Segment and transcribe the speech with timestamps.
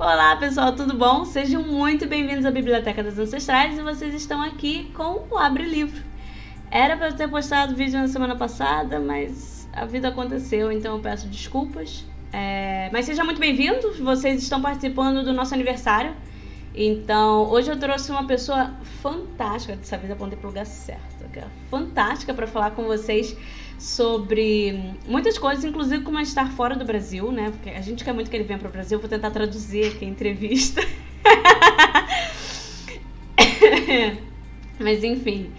[0.00, 1.24] Olá pessoal, tudo bom?
[1.24, 6.00] Sejam muito bem-vindos à Biblioteca das Ancestrais e vocês estão aqui com o Abre Livro.
[6.70, 11.02] Era para eu ter postado vídeo na semana passada, mas a vida aconteceu, então eu
[11.02, 12.04] peço desculpas.
[12.32, 12.88] É...
[12.92, 16.14] Mas sejam muito bem-vindos, vocês estão participando do nosso aniversário.
[16.72, 18.70] Então, hoje eu trouxe uma pessoa
[19.02, 23.36] fantástica, dessa vez apontei para o lugar certo, é fantástica para falar com vocês
[23.78, 27.50] sobre muitas coisas, inclusive como estar fora do Brasil, né?
[27.50, 30.04] Porque a gente quer muito que ele venha para o Brasil, vou tentar traduzir aqui
[30.04, 30.82] a entrevista.
[34.78, 35.50] Mas enfim,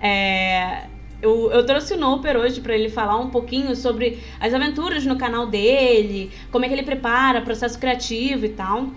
[0.00, 0.84] é,
[1.20, 5.16] eu, eu, trouxe o Noper hoje para ele falar um pouquinho sobre as aventuras no
[5.16, 8.88] canal dele, como é que ele prepara, processo criativo e tal.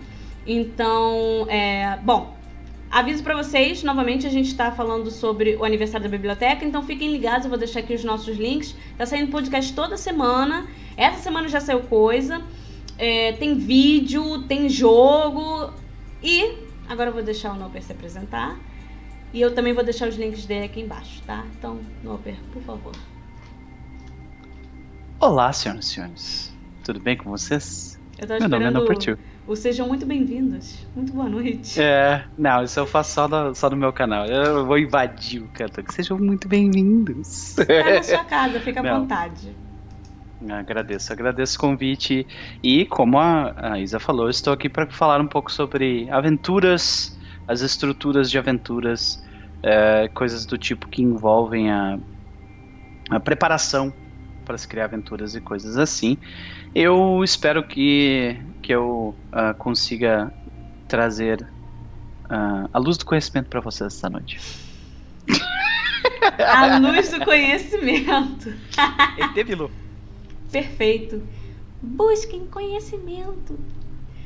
[0.47, 2.34] Então, é, bom,
[2.95, 7.11] Aviso para vocês, novamente a gente está falando sobre o aniversário da biblioteca, então fiquem
[7.11, 8.73] ligados, eu vou deixar aqui os nossos links.
[8.97, 10.65] Tá saindo podcast toda semana.
[10.95, 12.41] Essa semana já saiu coisa.
[12.97, 15.73] É, tem vídeo, tem jogo.
[16.23, 18.57] E agora eu vou deixar o Noper se apresentar.
[19.33, 21.45] E eu também vou deixar os links dele aqui embaixo, tá?
[21.59, 22.93] Então, Noper, por favor.
[25.19, 26.53] Olá, senhoras e senhores.
[26.81, 27.99] Tudo bem com vocês?
[28.17, 29.19] Eu tô Meu nome é Noper Tio.
[29.47, 30.87] Ou sejam muito bem-vindos.
[30.95, 31.79] Muito boa noite.
[31.79, 34.25] É, não, isso eu faço só no, só no meu canal.
[34.25, 35.83] Eu vou invadir o canto.
[35.83, 37.53] Que sejam muito bem-vindos.
[37.55, 39.55] Tá na sua casa, fica à vontade.
[40.49, 42.27] Agradeço, agradeço o convite.
[42.63, 47.15] E como a, a Isa falou, estou aqui para falar um pouco sobre aventuras,
[47.47, 49.23] as estruturas de aventuras,
[49.61, 51.99] é, coisas do tipo que envolvem a,
[53.11, 53.93] a preparação
[54.43, 56.17] para se criar aventuras e coisas assim.
[56.73, 60.33] Eu espero que, que eu uh, consiga
[60.87, 61.43] trazer
[62.23, 64.41] uh, a luz do conhecimento para vocês esta noite.
[66.39, 68.51] A luz do conhecimento.
[69.17, 69.69] Etebilu.
[70.51, 71.21] Perfeito.
[71.79, 73.59] Busquem conhecimento.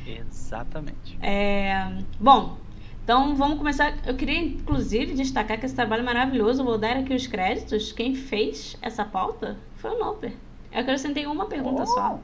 [0.07, 1.17] Exatamente.
[1.21, 2.57] É, bom,
[3.03, 3.97] então vamos começar.
[4.05, 7.91] Eu queria inclusive destacar que esse trabalho maravilhoso, vou dar aqui os créditos.
[7.91, 10.33] Quem fez essa pauta foi o Noper.
[10.71, 11.87] Eu acrescentei uma pergunta oh.
[11.87, 12.19] só.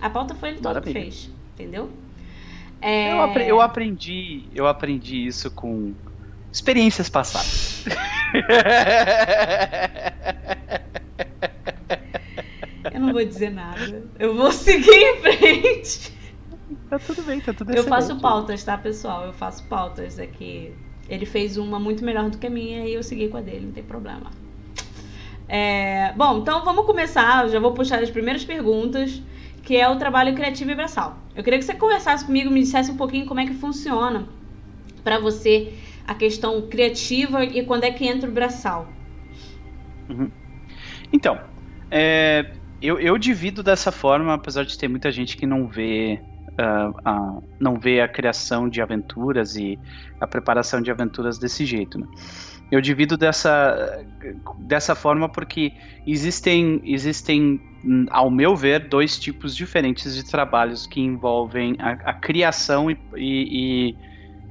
[0.00, 1.90] A pauta foi ele todo que fez, entendeu?
[2.80, 3.12] É...
[3.12, 5.92] Eu, apre eu, aprendi, eu aprendi isso com
[6.50, 7.84] experiências passadas.
[12.92, 14.02] eu não vou dizer nada.
[14.18, 16.18] Eu vou seguir em frente.
[16.88, 19.26] Tá tudo bem, tá tudo Eu faço pautas, tá, pessoal?
[19.26, 20.72] Eu faço pautas aqui.
[21.08, 23.66] Ele fez uma muito melhor do que a minha e eu segui com a dele,
[23.66, 24.30] não tem problema.
[25.48, 27.44] É, bom, então vamos começar.
[27.44, 29.20] Eu já vou puxar as primeiras perguntas,
[29.62, 31.16] que é o trabalho criativo e braçal.
[31.34, 34.26] Eu queria que você conversasse comigo, me dissesse um pouquinho como é que funciona
[35.02, 35.72] para você
[36.06, 38.88] a questão criativa e quando é que entra o braçal.
[40.08, 40.30] Uhum.
[41.12, 41.38] Então,
[41.90, 47.42] é, eu, eu divido dessa forma, apesar de ter muita gente que não vê Uh,
[47.58, 49.78] não vê a criação de aventuras e
[50.20, 51.98] a preparação de aventuras desse jeito.
[51.98, 52.06] Né?
[52.70, 54.04] Eu divido dessa,
[54.58, 55.72] dessa forma porque
[56.06, 57.60] existem, existem,
[58.10, 63.96] ao meu ver, dois tipos diferentes de trabalhos que envolvem a, a criação e, e,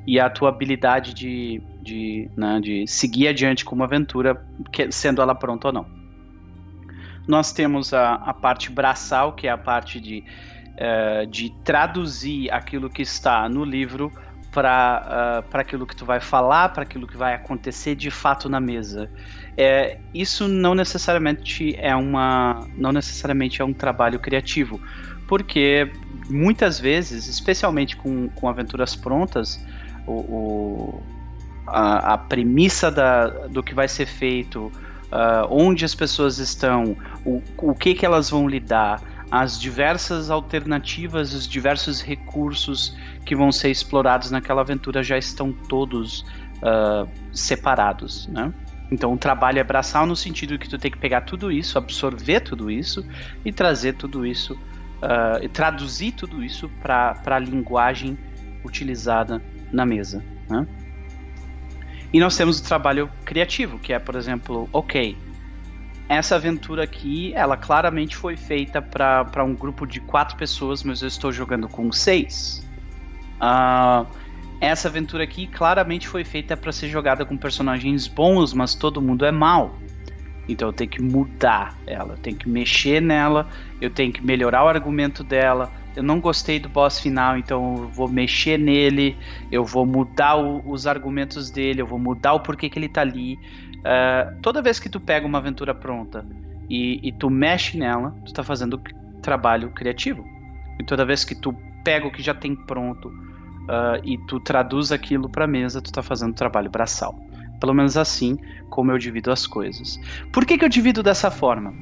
[0.05, 5.21] e, a tua habilidade de, de, né, de seguir adiante com uma aventura, que, sendo
[5.21, 5.85] ela pronta ou não.
[7.25, 10.25] Nós temos a, a parte braçal, que é a parte de,
[10.75, 14.11] uh, de traduzir aquilo que está no livro
[14.51, 18.59] para uh, aquilo que tu vai falar, para aquilo que vai acontecer de fato na
[18.59, 19.09] mesa.
[19.55, 24.79] É, isso não necessariamente é uma, não necessariamente é um trabalho criativo,
[25.27, 25.91] porque
[26.29, 29.63] muitas vezes, especialmente com, com aventuras prontas,
[30.07, 31.03] o, o
[31.67, 34.71] a, a, premissa da, do que vai ser feito,
[35.11, 36.95] uh, onde as pessoas estão,
[37.25, 39.01] o, o que, que elas vão lidar,
[39.31, 42.95] as diversas alternativas, os diversos recursos
[43.25, 46.21] que vão ser explorados naquela aventura já estão todos
[46.63, 48.53] uh, separados, né?
[48.91, 52.39] Então o trabalho é braçal no sentido que tu tem que pegar tudo isso, absorver
[52.39, 53.05] tudo isso
[53.45, 58.17] e trazer tudo isso, uh, traduzir tudo isso para a linguagem
[58.65, 60.23] utilizada na mesa.
[60.49, 60.67] Né?
[62.11, 65.15] E nós temos o trabalho criativo, que é, por exemplo, ok,
[66.09, 71.07] essa aventura aqui, ela claramente foi feita para um grupo de quatro pessoas, mas eu
[71.07, 72.67] estou jogando com seis.
[73.35, 74.07] Uh,
[74.59, 79.23] essa aventura aqui claramente foi feita para ser jogada com personagens bons, mas todo mundo
[79.23, 79.77] é mal.
[80.47, 83.47] Então eu tenho que mudar ela, eu tenho que mexer nela,
[83.79, 85.71] eu tenho que melhorar o argumento dela.
[85.95, 89.15] Eu não gostei do boss final, então eu vou mexer nele,
[89.51, 93.01] eu vou mudar o, os argumentos dele, eu vou mudar o porquê que ele tá
[93.01, 93.39] ali.
[93.79, 96.25] Uh, toda vez que tu pega uma aventura pronta
[96.69, 98.81] e, e tu mexe nela, tu está fazendo
[99.21, 100.23] trabalho criativo.
[100.79, 103.09] E toda vez que tu pega o que já tem pronto,
[103.69, 107.15] uh, e tu traduz aquilo para mesa, tu tá fazendo trabalho braçal.
[107.59, 108.37] Pelo menos assim
[108.69, 109.99] como eu divido as coisas.
[110.31, 111.73] Por que, que eu divido dessa forma?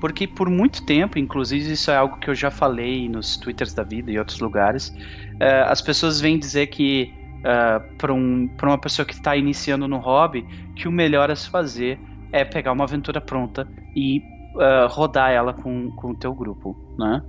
[0.00, 3.82] Porque por muito tempo, inclusive isso é algo que eu já falei nos twitters da
[3.82, 9.06] vida e outros lugares, uh, as pessoas vêm dizer que uh, para um, uma pessoa
[9.06, 10.46] que está iniciando no hobby,
[10.76, 11.98] que o melhor a se fazer
[12.32, 14.18] é pegar uma aventura pronta e
[14.54, 17.22] uh, rodar ela com, com o teu grupo, né?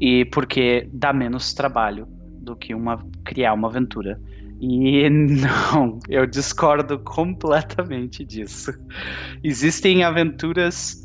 [0.00, 2.06] E porque dá menos trabalho
[2.40, 4.20] do que uma criar uma aventura.
[4.60, 8.72] E não, eu discordo completamente disso.
[9.42, 11.04] Existem aventuras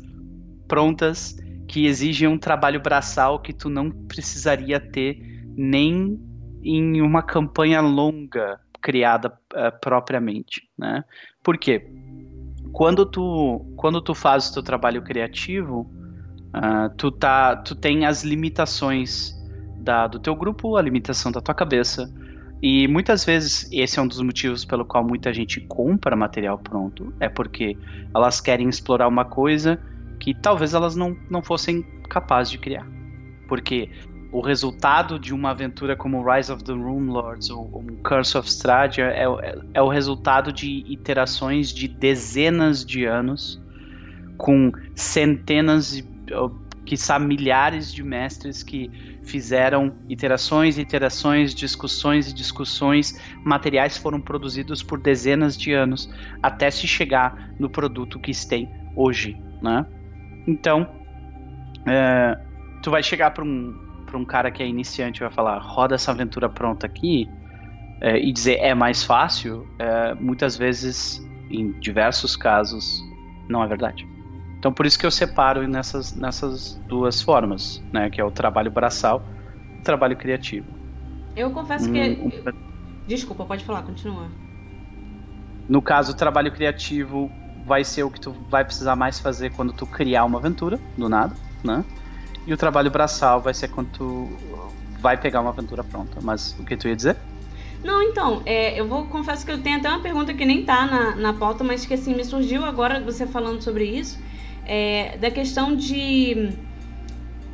[0.68, 1.36] prontas
[1.68, 5.18] que exigem um trabalho braçal que tu não precisaria ter
[5.56, 6.18] nem
[6.62, 11.04] em uma campanha longa criada uh, propriamente, né?
[11.42, 11.86] Por quê?
[12.72, 15.90] Quando tu, quando tu faz o teu trabalho criativo,
[16.54, 19.34] uh, tu, tá, tu tem as limitações
[19.78, 22.12] da, do teu grupo, a limitação da tua cabeça,
[22.62, 27.12] e muitas vezes esse é um dos motivos pelo qual muita gente compra material pronto,
[27.18, 27.76] é porque
[28.14, 29.80] elas querem explorar uma coisa
[30.20, 32.86] que talvez elas não, não fossem capazes de criar.
[33.48, 33.90] Porque
[34.32, 38.48] o resultado de uma aventura como Rise of the Rune Lords ou, um Curse of
[38.48, 43.60] Stradia é, é, é, o resultado de iterações de dezenas de anos
[44.38, 46.02] com centenas
[46.86, 48.90] quiçá milhares de mestres que
[49.22, 56.10] fizeram iterações, iterações, discussões e discussões, materiais foram produzidos por dezenas de anos
[56.42, 59.86] até se chegar no produto que tem hoje, né?
[60.46, 60.88] Então,
[61.86, 62.36] é,
[62.82, 66.10] tu vai chegar para um, pra um cara que é iniciante vai falar, roda essa
[66.10, 67.32] aventura pronta aqui,
[67.98, 73.08] é, e dizer é mais fácil, é, muitas vezes, em diversos casos,
[73.48, 74.06] não é verdade.
[74.58, 78.10] Então por isso que eu separo nessas, nessas duas formas, né?
[78.10, 79.26] Que é o trabalho braçal
[79.78, 80.78] e o trabalho criativo.
[81.34, 82.44] Eu confesso hum, que.
[83.06, 84.30] Desculpa, pode falar, continua.
[85.68, 87.32] No caso, o trabalho criativo
[87.64, 91.08] vai ser o que tu vai precisar mais fazer quando tu criar uma aventura, do
[91.08, 91.82] nada, né?
[92.46, 94.38] E o trabalho braçal vai ser quando tu
[95.00, 96.20] vai pegar uma aventura pronta.
[96.20, 97.16] Mas o que tu ia dizer?
[97.82, 100.86] Não, então, é, eu vou confesso que eu tenho até uma pergunta que nem tá
[100.86, 104.20] na, na pauta, mas que assim, me surgiu agora você falando sobre isso
[104.64, 106.52] é, da questão de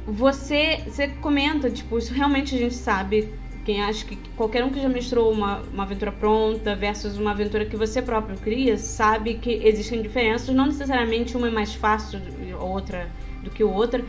[0.07, 3.33] você, você comenta, tipo, isso realmente a gente sabe.
[3.65, 7.67] Quem acha que qualquer um que já mestrou uma, uma aventura pronta versus uma aventura
[7.67, 12.19] que você próprio cria, sabe que existem diferenças, não necessariamente uma é mais fácil
[12.59, 13.11] outra
[13.43, 14.03] do que outra,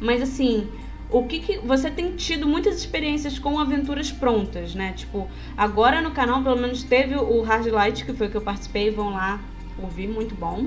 [0.00, 0.68] mas assim,
[1.10, 4.92] o que, que, você tem tido muitas experiências com aventuras prontas, né?
[4.96, 8.90] Tipo, agora no canal pelo menos teve o Hard Light, que foi que eu participei,
[8.90, 9.40] vão lá
[9.78, 10.66] ouvir, muito bom.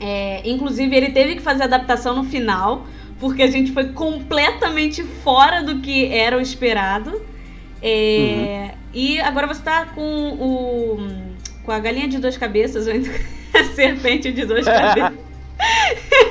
[0.00, 2.86] É, inclusive, ele teve que fazer adaptação no final,
[3.20, 7.22] porque a gente foi completamente fora do que era o esperado.
[7.80, 8.78] É, uhum.
[8.94, 10.96] E agora você tá com o.
[11.64, 12.94] com a galinha de duas cabeças, ou
[13.54, 15.18] a serpente de duas cabeças.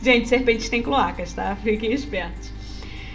[0.02, 1.56] gente, serpentes têm cloacas, tá?
[1.56, 2.52] Fiquem espertos.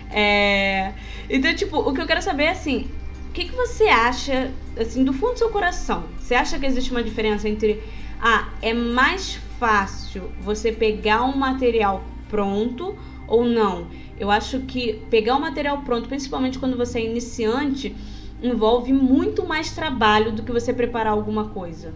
[0.10, 0.94] É,
[1.30, 2.90] então, tipo, o que eu quero saber é assim.
[3.30, 6.08] O que, que você acha, assim, do fundo do seu coração?
[6.18, 7.84] Você acha que existe uma diferença entre
[8.22, 12.98] ah, é mais fácil você pegar um material pronto
[13.28, 13.90] ou não?
[14.18, 17.94] Eu acho que pegar o um material pronto, principalmente quando você é iniciante,
[18.42, 21.94] envolve muito mais trabalho do que você preparar alguma coisa.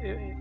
[0.00, 0.34] É,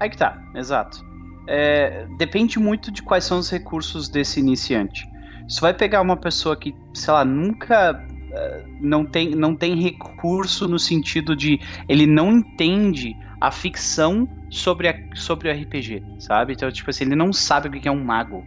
[0.00, 1.11] aí que tá, exato.
[1.46, 5.08] É, depende muito de quais são os recursos desse iniciante.
[5.48, 10.68] Você vai pegar uma pessoa que, sei lá, nunca uh, não tem, não tem recurso
[10.68, 16.52] no sentido de ele não entende a ficção sobre, a, sobre o RPG, sabe?
[16.52, 18.44] Então, tipo assim, ele não sabe o que é um mago.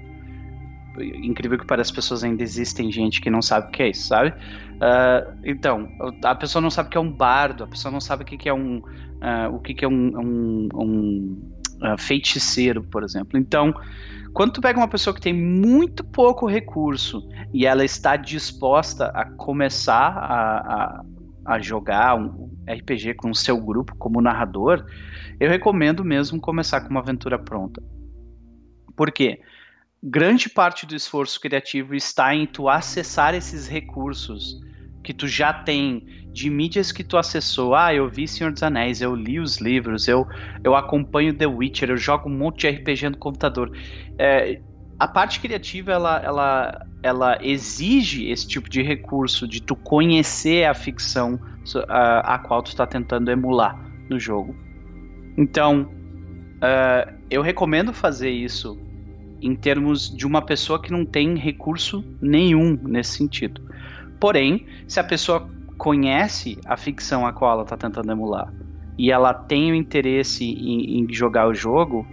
[0.98, 4.08] Incrível que para as pessoas ainda existem gente que não sabe o que é isso,
[4.08, 4.30] sabe?
[4.30, 5.90] Uh, então,
[6.24, 8.48] a pessoa não sabe o que é um bardo, a pessoa não sabe o que
[8.48, 8.78] é um.
[8.78, 13.40] Uh, o que é um, um, um uh, feiticeiro, por exemplo.
[13.40, 13.74] Então,
[14.34, 19.26] quando tu pega uma pessoa que tem muito pouco recurso e ela está disposta a
[19.26, 21.06] começar a, a,
[21.54, 24.86] a jogar um RPG com o seu grupo como narrador,
[25.40, 27.82] eu recomendo mesmo começar com uma aventura pronta.
[28.96, 29.42] Por quê?
[30.04, 34.62] Grande parte do esforço criativo está em tu acessar esses recursos
[35.04, 37.74] que tu já tem de mídias que tu acessou.
[37.74, 40.28] Ah, eu vi Senhor dos Anéis, eu li os livros, eu,
[40.64, 43.72] eu acompanho The Witcher, eu jogo um monte de RPG no computador.
[44.20, 44.60] É,
[45.00, 50.74] a parte criativa ela, ela, ela exige esse tipo de recurso de tu conhecer a
[50.74, 51.40] ficção
[51.88, 54.54] a, a qual tu está tentando emular no jogo.
[55.38, 58.78] Então, uh, eu recomendo fazer isso
[59.42, 63.62] em termos de uma pessoa que não tem recurso nenhum nesse sentido.
[64.20, 68.52] Porém, se a pessoa conhece a ficção a qual ela está tentando emular
[68.98, 72.06] e ela tem o interesse em, em, jogar o jogo,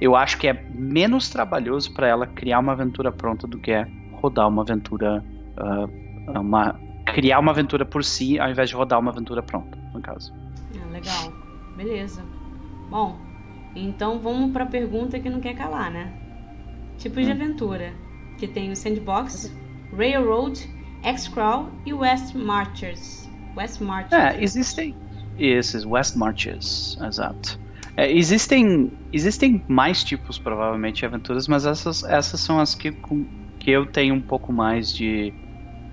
[0.00, 3.86] eu acho que é menos trabalhoso para ela criar uma aventura pronta do que é
[4.12, 5.22] rodar uma aventura,
[5.58, 10.00] uh, uma, criar uma aventura por si, ao invés de rodar uma aventura pronta, no
[10.00, 10.32] caso.
[10.80, 11.32] Ah, legal,
[11.76, 12.24] beleza.
[12.88, 13.18] Bom,
[13.76, 16.12] então vamos para a pergunta que não quer calar, né?
[16.96, 17.26] Tipos hum.
[17.26, 17.92] de aventura,
[18.38, 19.54] que tem o Sandbox,
[19.94, 20.68] Railroad,
[21.02, 23.28] X-Crawl e West Marchers.
[23.56, 24.12] West Marchers.
[24.12, 24.94] É, existem
[25.36, 27.58] esses West Marches, exato.
[27.96, 32.92] É, existem, existem mais tipos, provavelmente, de aventuras, mas essas, essas são as que,
[33.58, 35.34] que eu tenho um pouco mais de,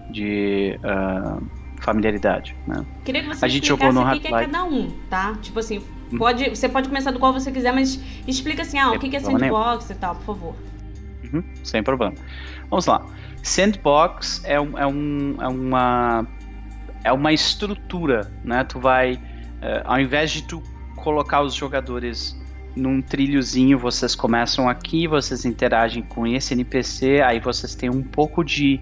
[0.09, 1.45] de uh,
[1.81, 2.55] familiaridade.
[2.67, 2.85] Né?
[3.03, 5.35] Queria que você a gente jogou no o que é cada um, tá?
[5.41, 5.79] Tipo assim,
[6.11, 6.17] hum.
[6.17, 9.15] pode, você pode começar do qual você quiser, mas explica assim, ah, o que, que
[9.15, 10.55] é sandbox e tal, por favor.
[11.33, 12.13] Uhum, sem problema.
[12.69, 13.05] Vamos lá.
[13.43, 16.27] Sandbox é, um, é, um, é uma
[17.03, 18.63] é uma estrutura, né?
[18.63, 19.19] Tu vai
[19.57, 20.61] Uh, ao invés de tu
[20.95, 22.39] colocar os jogadores
[22.75, 28.43] num trilhozinho, vocês começam aqui, vocês interagem com esse NPC, aí vocês têm um pouco
[28.43, 28.79] de,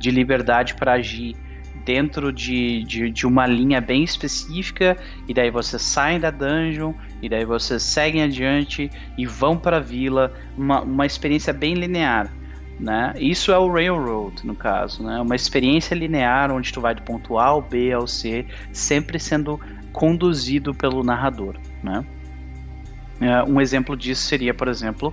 [0.00, 1.36] de liberdade para agir
[1.84, 4.96] dentro de, de, de, uma linha bem específica,
[5.28, 6.92] e daí vocês saem da dungeon,
[7.26, 12.32] e daí vocês seguem adiante e vão para a vila, uma, uma experiência bem linear.
[12.78, 13.14] Né?
[13.18, 15.20] Isso é o Railroad, no caso, né?
[15.20, 19.58] uma experiência linear onde tu vai do ponto A ao B ao C, sempre sendo
[19.92, 22.04] conduzido pelo narrador, né?
[23.18, 25.12] É, um exemplo disso seria, por exemplo,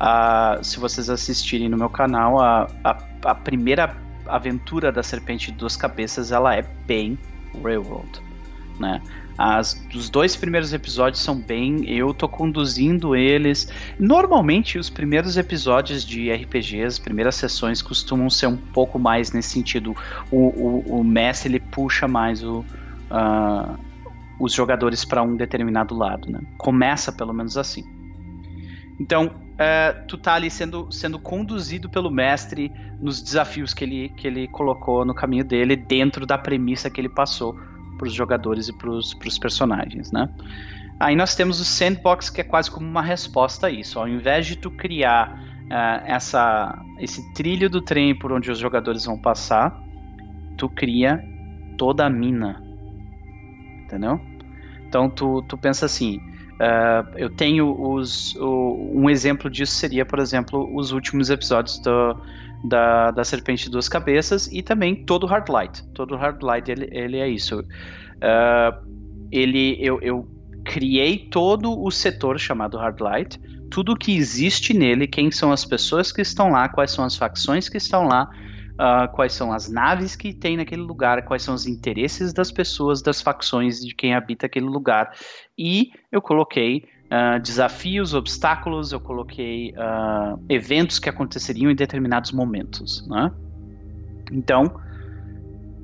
[0.00, 5.58] a, se vocês assistirem no meu canal, a, a, a, primeira aventura da Serpente de
[5.58, 7.16] Duas Cabeças, ela é bem
[7.62, 8.20] Railroad,
[8.80, 9.00] né?
[9.36, 11.88] As, os dois primeiros episódios são bem.
[11.88, 13.68] Eu tô conduzindo eles.
[13.98, 19.50] Normalmente, os primeiros episódios de RPGs, as primeiras sessões, costumam ser um pouco mais nesse
[19.50, 19.94] sentido.
[20.30, 23.78] O, o, o mestre ele puxa mais o, uh,
[24.38, 26.40] os jogadores para um determinado lado, né?
[26.56, 27.84] Começa pelo menos assim.
[29.00, 34.28] Então, é, tu tá ali sendo, sendo conduzido pelo mestre nos desafios que ele, que
[34.28, 37.58] ele colocou no caminho dele, dentro da premissa que ele passou
[37.96, 40.28] para os jogadores e para os personagens, né?
[40.98, 43.98] Aí nós temos o sandbox, que é quase como uma resposta a isso.
[43.98, 45.32] Ao invés de tu criar
[45.64, 49.76] uh, essa, esse trilho do trem por onde os jogadores vão passar,
[50.56, 51.22] tu cria
[51.76, 52.64] toda a mina
[53.84, 54.20] entendeu?
[54.88, 56.18] Então tu, tu pensa assim,
[56.54, 62.16] uh, eu tenho os, o, um exemplo disso seria, por exemplo, os últimos episódios do,
[62.64, 65.82] da, da Serpente de Duas Cabeças e também todo Hard Light.
[65.94, 67.60] Todo Hard Light ele, ele é isso.
[67.60, 70.26] Uh, ele, eu, eu
[70.64, 73.38] criei todo o setor chamado Hard Light,
[73.70, 77.68] tudo que existe nele, quem são as pessoas que estão lá, quais são as facções
[77.68, 78.30] que estão lá,
[78.74, 83.02] uh, quais são as naves que tem naquele lugar, quais são os interesses das pessoas,
[83.02, 85.10] das facções de quem habita aquele lugar.
[85.58, 93.06] E eu coloquei uh, desafios, obstáculos, eu coloquei uh, eventos que aconteceriam em determinados momentos.
[93.06, 93.30] Né?
[94.32, 94.80] Então,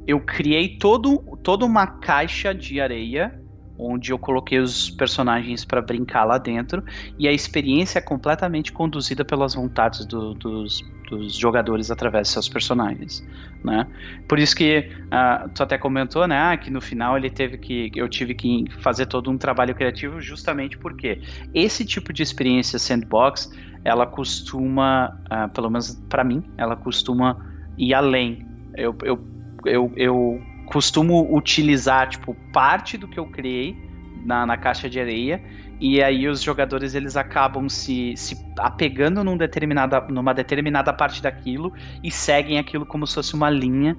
[0.06, 3.39] eu criei todo, toda uma caixa de areia
[3.80, 6.82] onde eu coloquei os personagens para brincar lá dentro
[7.18, 12.48] e a experiência é completamente conduzida pelas vontades do, dos, dos, jogadores através de seus
[12.48, 13.26] personagens,
[13.64, 13.86] né?
[14.28, 17.90] Por isso que uh, tu até comentou, né, ah, que no final ele teve que
[17.94, 21.20] eu tive que fazer todo um trabalho criativo justamente porque
[21.54, 23.50] esse tipo de experiência sandbox
[23.84, 27.36] ela costuma, uh, pelo menos para mim, ela costuma
[27.78, 28.46] ir além.
[28.76, 29.18] Eu, eu,
[29.64, 33.76] eu, eu costumo utilizar, tipo, parte do que eu criei
[34.24, 35.42] na, na caixa de areia
[35.80, 41.72] e aí os jogadores eles acabam se, se apegando num determinada, numa determinada parte daquilo
[42.04, 43.96] e seguem aquilo como se fosse uma linha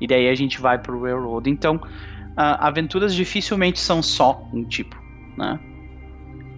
[0.00, 1.48] e daí a gente vai pro railroad.
[1.48, 4.96] Então, uh, aventuras dificilmente são só um tipo,
[5.38, 5.58] né?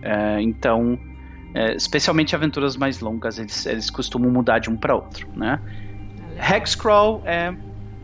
[0.02, 5.28] Uh, então, uh, especialmente aventuras mais longas, eles, eles costumam mudar de um para outro,
[5.37, 5.61] né?
[6.38, 7.54] Hexcrawl é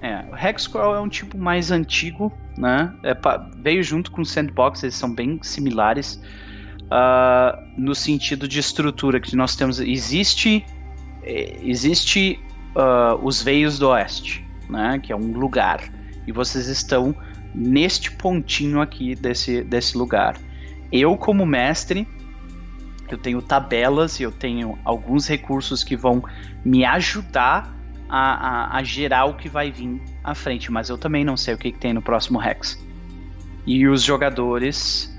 [0.00, 2.92] é, o Hexcrawl é um tipo mais antigo, né?
[3.02, 3.16] É,
[3.56, 6.20] veio junto com o Sandbox, eles são bem similares
[6.84, 9.80] uh, no sentido de estrutura que nós temos.
[9.80, 10.64] Existe,
[11.22, 12.38] é, existe
[12.76, 14.98] uh, os Veios do Oeste, né?
[15.02, 15.80] Que é um lugar
[16.26, 17.14] e vocês estão
[17.54, 20.36] neste pontinho aqui desse, desse lugar.
[20.92, 22.06] Eu como mestre
[23.10, 26.22] eu tenho tabelas e eu tenho alguns recursos que vão
[26.62, 27.74] me ajudar
[28.08, 31.54] a, a, a, gerar o que vai vir à frente, mas eu também não sei
[31.54, 32.82] o que, que tem no próximo Rex.
[33.66, 35.14] E os jogadores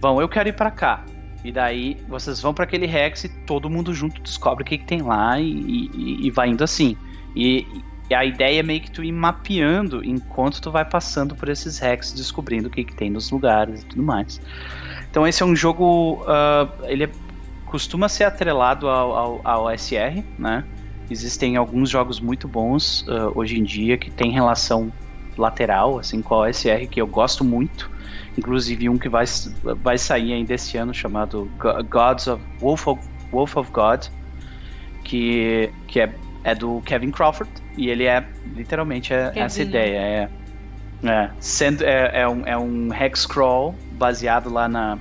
[0.00, 1.04] vão, eu quero ir para cá.
[1.44, 4.84] E daí vocês vão para aquele Rex e todo mundo junto descobre o que, que
[4.84, 6.96] tem lá e, e, e vai indo assim.
[7.34, 7.66] E,
[8.10, 11.78] e, a ideia é meio que tu ir mapeando enquanto tu vai passando por esses
[11.78, 14.40] Rex, descobrindo o que, que tem nos lugares e tudo mais.
[15.10, 16.22] Então esse é um jogo.
[16.22, 17.10] Uh, ele é,
[17.66, 20.64] costuma ser atrelado ao, ao, ao SR, né?
[21.12, 24.90] Existem alguns jogos muito bons uh, hoje em dia que tem relação
[25.36, 27.90] lateral, assim, com a OSR, que eu gosto muito.
[28.36, 29.24] Inclusive um que vai,
[29.82, 31.50] vai sair ainda esse ano, chamado
[31.90, 34.06] Gods of Wolf of, Wolf of God,
[35.04, 36.14] que, que é,
[36.44, 39.98] é do Kevin Crawford, e ele é literalmente é, essa ideia.
[39.98, 40.28] É,
[41.04, 44.98] é, sendo, é, é, um, é um hex crawl baseado lá na,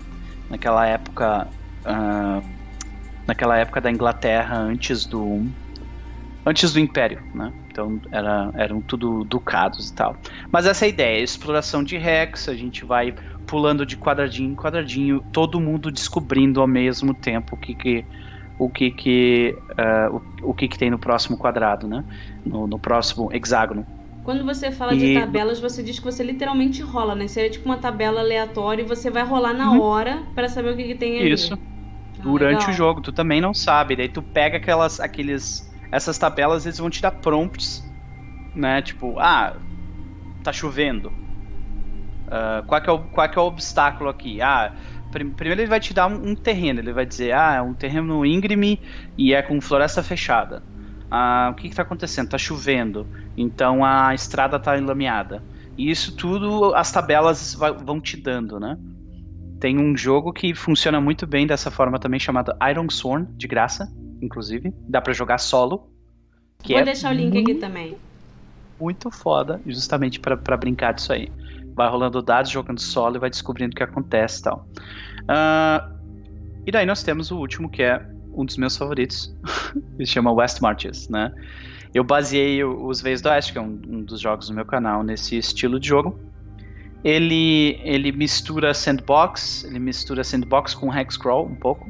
[0.49, 1.47] naquela época.
[1.85, 2.61] Uh,
[3.27, 5.45] naquela época da Inglaterra antes do
[6.45, 7.51] antes do Império, né?
[7.69, 10.15] Então era, eram tudo ducados e tal.
[10.51, 13.13] Mas essa é a ideia, exploração de Rex, a gente vai
[13.45, 18.05] pulando de quadradinho em quadradinho, todo mundo descobrindo ao mesmo tempo o que que
[18.57, 22.03] o que que uh, o, o, que que tem no próximo quadrado, né?
[22.45, 23.85] No, no próximo hexágono.
[24.23, 24.99] Quando você fala e...
[24.99, 27.27] de tabelas, você diz que você literalmente rola, né?
[27.27, 29.81] Seria tipo uma tabela aleatória e você vai rolar na uhum.
[29.81, 31.31] hora para saber o que, que tem ali.
[31.31, 31.55] Isso.
[31.55, 32.69] Ah, Durante legal.
[32.69, 33.95] o jogo, tu também não sabe.
[33.95, 37.83] Daí tu pega aquelas, aqueles essas tabelas eles vão te dar prompts,
[38.55, 38.81] né?
[38.81, 39.57] Tipo, ah,
[40.43, 41.09] tá chovendo.
[41.09, 44.41] Uh, qual, é o, qual é o obstáculo aqui?
[44.41, 44.73] Ah,
[45.11, 47.73] prim primeiro ele vai te dar um, um, terreno, ele vai dizer, ah, é um
[47.73, 48.79] terreno íngreme
[49.17, 50.63] e é com floresta fechada.
[51.09, 52.29] Ah, o que está acontecendo?
[52.29, 53.05] Tá chovendo,
[53.35, 55.43] então a estrada tá enlameada.
[55.77, 58.77] E isso tudo as tabelas vão te dando, né?
[59.59, 63.91] Tem um jogo que funciona muito bem dessa forma também, chamado Iron Sworn, de graça
[64.21, 64.73] inclusive.
[64.87, 65.89] Dá para jogar solo.
[66.67, 67.97] Vou é deixar o link aqui também.
[68.79, 71.31] Muito foda, justamente para brincar disso aí.
[71.73, 74.67] Vai rolando dados, jogando solo e vai descobrindo o que acontece e tal.
[75.23, 75.99] Uh,
[76.65, 79.33] e daí nós temos o último, que é um dos meus favoritos.
[79.97, 81.31] Ele se chama West Marches, né?
[81.93, 85.03] Eu baseei os Veios do Oeste, que é um, um, dos jogos do meu canal,
[85.03, 86.17] nesse estilo de jogo.
[87.03, 91.89] Ele, ele mistura sandbox, ele mistura sandbox com hexcrawl um pouco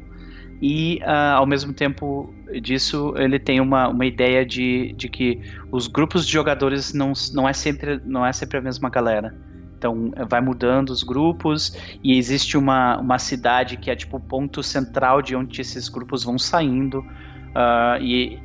[0.61, 5.87] e uh, ao mesmo tempo disso ele tem uma, uma ideia de, de que os
[5.87, 9.35] grupos de jogadores não, não, é sempre, não é sempre a mesma galera.
[9.77, 14.61] Então vai mudando os grupos e existe uma, uma cidade que é tipo o ponto
[14.61, 16.99] central de onde esses grupos vão saindo.
[16.99, 18.39] Uh, e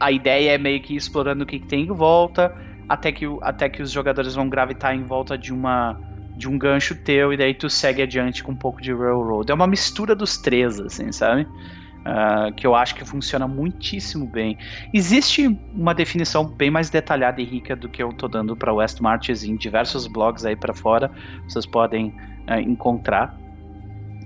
[0.00, 2.52] a ideia é meio que explorando o que, que tem em volta
[2.88, 5.98] até que, até que os jogadores vão gravitar em volta de uma
[6.36, 9.50] de um gancho teu e daí tu segue adiante com um pouco de railroad.
[9.50, 11.42] É uma mistura dos três, assim, sabe?
[11.42, 14.58] Uh, que eu acho que funciona muitíssimo bem.
[14.92, 19.00] Existe uma definição bem mais detalhada e rica do que eu tô dando para West
[19.00, 21.10] Marches em diversos blogs aí para fora.
[21.48, 22.08] Vocês podem
[22.48, 23.34] uh, encontrar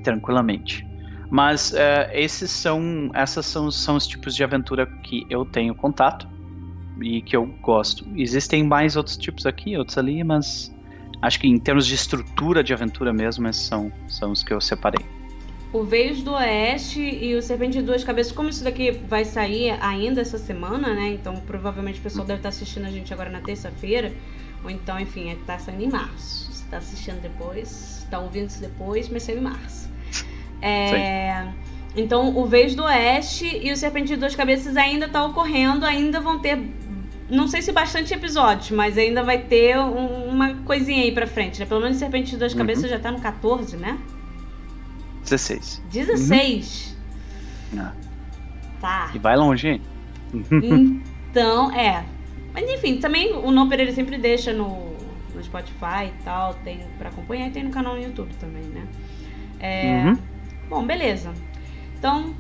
[0.02, 0.86] tranquilamente.
[1.30, 6.26] Mas uh, esses são, essas são, são os tipos de aventura que eu tenho contato
[7.00, 8.04] e que eu gosto.
[8.16, 10.74] Existem mais outros tipos aqui, outros ali, mas
[11.20, 14.60] Acho que em termos de estrutura de aventura mesmo, esses são, são os que eu
[14.60, 15.04] separei.
[15.72, 19.72] O Veios do Oeste e o Serpente de Duas Cabeças, como isso daqui vai sair
[19.82, 21.08] ainda essa semana, né?
[21.08, 24.12] Então provavelmente o pessoal deve estar assistindo a gente agora na terça-feira.
[24.64, 26.50] Ou então, enfim, é tá saindo em março.
[26.52, 29.90] Você tá assistindo depois, tá ouvindo isso depois, mas saiu em março.
[30.62, 31.46] É,
[31.96, 36.20] então, o Veios do Oeste e o Serpente de Duas Cabeças ainda tá ocorrendo, ainda
[36.20, 36.56] vão ter
[37.30, 41.60] não sei se bastante episódios, mas ainda vai ter um, uma coisinha aí pra frente,
[41.60, 41.66] né?
[41.66, 42.58] Pelo menos Serpente de Duas uhum.
[42.58, 43.98] Cabeças já tá no 14, né?
[45.22, 45.82] 16.
[45.90, 46.96] 16?
[47.72, 47.80] Uhum.
[47.80, 47.92] Ah.
[48.80, 49.10] Tá.
[49.14, 49.82] E vai longe, hein?
[51.30, 52.04] então, é.
[52.54, 54.96] Mas enfim, também o Noper ele sempre deixa no,
[55.34, 58.86] no Spotify e tal, tem pra acompanhar e tem no canal no YouTube também, né?
[59.60, 60.18] É, uhum.
[60.68, 61.32] Bom, beleza.
[61.98, 62.34] Então,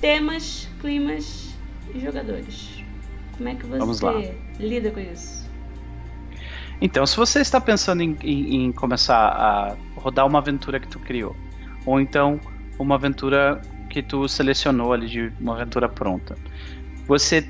[0.00, 1.54] temas, climas
[1.94, 2.79] e jogadores.
[3.40, 5.48] Como é que você lida com isso?
[6.78, 10.98] Então, se você está pensando em, em, em, começar a rodar uma aventura que tu
[10.98, 11.34] criou,
[11.86, 12.38] ou então
[12.78, 16.36] uma aventura que tu selecionou ali de uma aventura pronta,
[17.06, 17.48] você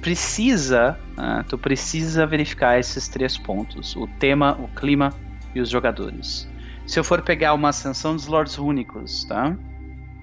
[0.00, 5.12] precisa, uh, tu precisa verificar esses três pontos: o tema, o clima
[5.52, 6.48] e os jogadores.
[6.86, 9.56] Se eu for pegar uma ascensão dos Lords Únicos, tá?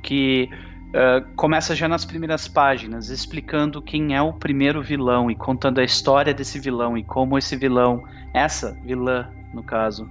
[0.02, 0.50] Que
[0.96, 5.84] Uh, começa já nas primeiras páginas, explicando quem é o primeiro vilão e contando a
[5.84, 8.02] história desse vilão e como esse vilão,
[8.34, 10.10] essa vilã, no caso,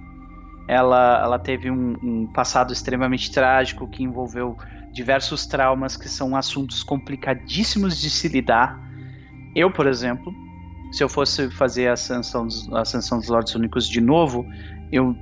[0.67, 4.55] ela, ela teve um, um passado extremamente trágico que envolveu
[4.91, 8.79] diversos traumas que são assuntos complicadíssimos de se lidar.
[9.55, 10.31] Eu, por exemplo,
[10.91, 14.45] se eu fosse fazer a ascensão dos, a ascensão dos Lordes Únicos de novo,
[14.91, 15.15] eu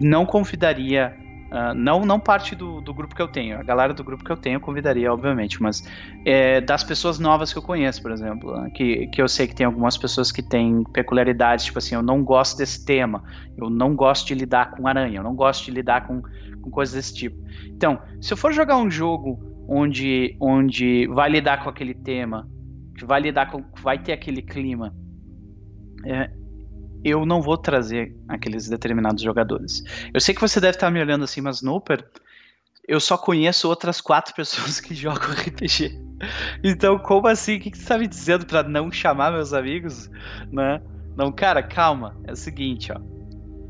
[0.00, 1.16] não convidaria
[1.54, 3.60] Uh, não, não parte do, do grupo que eu tenho.
[3.60, 5.88] A galera do grupo que eu tenho eu convidaria, obviamente, mas
[6.26, 9.54] é, das pessoas novas que eu conheço, por exemplo, né, que, que eu sei que
[9.54, 13.22] tem algumas pessoas que têm peculiaridades, tipo assim, eu não gosto desse tema,
[13.56, 16.22] eu não gosto de lidar com aranha, eu não gosto de lidar com,
[16.60, 17.36] com coisas desse tipo.
[17.66, 19.38] Então, se eu for jogar um jogo
[19.68, 22.48] onde, onde vai lidar com aquele tema,
[22.98, 24.92] que vai lidar com, vai ter aquele clima,
[26.04, 26.30] é,
[27.04, 29.82] eu não vou trazer aqueles determinados jogadores.
[30.12, 32.08] Eu sei que você deve estar me olhando assim, mas Snooper,
[32.88, 36.00] eu só conheço outras quatro pessoas que jogam RPG.
[36.62, 37.56] Então, como assim?
[37.56, 40.10] O que, você está me dizendo para não chamar meus amigos?
[40.50, 40.80] Né?
[41.16, 42.16] Não, cara, calma.
[42.24, 43.00] É o seguinte, ó.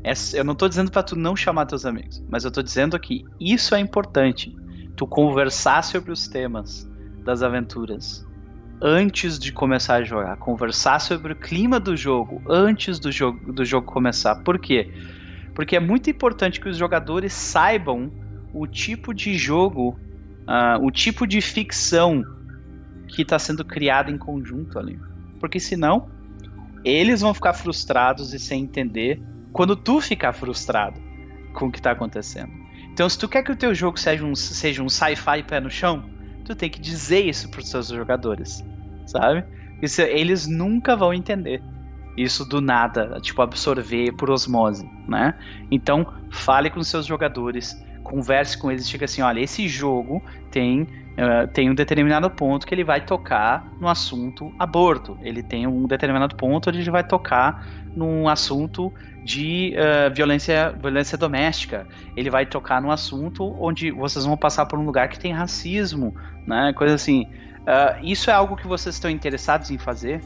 [0.03, 2.99] É, eu não estou dizendo para tu não chamar teus amigos, mas eu estou dizendo
[2.99, 4.55] que isso é importante.
[4.95, 6.87] Tu conversar sobre os temas
[7.23, 8.25] das aventuras
[8.81, 13.63] antes de começar a jogar, conversar sobre o clima do jogo antes do jogo, do
[13.63, 14.35] jogo começar.
[14.35, 14.91] Por quê?
[15.53, 18.11] Porque é muito importante que os jogadores saibam
[18.53, 19.99] o tipo de jogo,
[20.41, 22.23] uh, o tipo de ficção
[23.07, 24.99] que está sendo criada em conjunto ali.
[25.39, 26.09] Porque senão,
[26.83, 30.99] eles vão ficar frustrados e sem entender quando tu ficar frustrado
[31.53, 32.51] com o que está acontecendo.
[32.91, 35.69] Então, se tu quer que o teu jogo seja um, seja um sci-fi pé no
[35.69, 36.03] chão,
[36.45, 38.63] tu tem que dizer isso para os seus jogadores,
[39.05, 39.43] sabe?
[39.81, 41.61] Isso, eles nunca vão entender
[42.17, 45.33] isso do nada, tipo absorver por osmose, né?
[45.69, 51.47] Então fale com seus jogadores, converse com eles, chega assim, olha, esse jogo tem uh,
[51.51, 56.35] tem um determinado ponto que ele vai tocar no assunto aborto, ele tem um determinado
[56.35, 61.87] ponto onde ele vai tocar num assunto de uh, violência, violência doméstica.
[62.15, 66.13] Ele vai tocar num assunto onde vocês vão passar por um lugar que tem racismo,
[66.45, 66.73] né?
[66.73, 67.23] Coisa assim.
[67.61, 70.21] Uh, isso é algo que vocês estão interessados em fazer?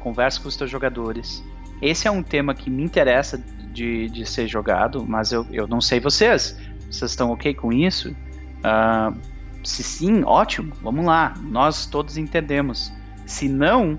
[0.00, 1.42] Converse com os seus jogadores.
[1.80, 3.38] Esse é um tema que me interessa
[3.72, 6.58] de, de ser jogado, mas eu, eu não sei vocês.
[6.90, 8.10] Vocês estão ok com isso?
[8.10, 9.18] Uh,
[9.62, 11.34] se sim, ótimo, vamos lá.
[11.42, 12.92] Nós todos entendemos.
[13.26, 13.98] Se não,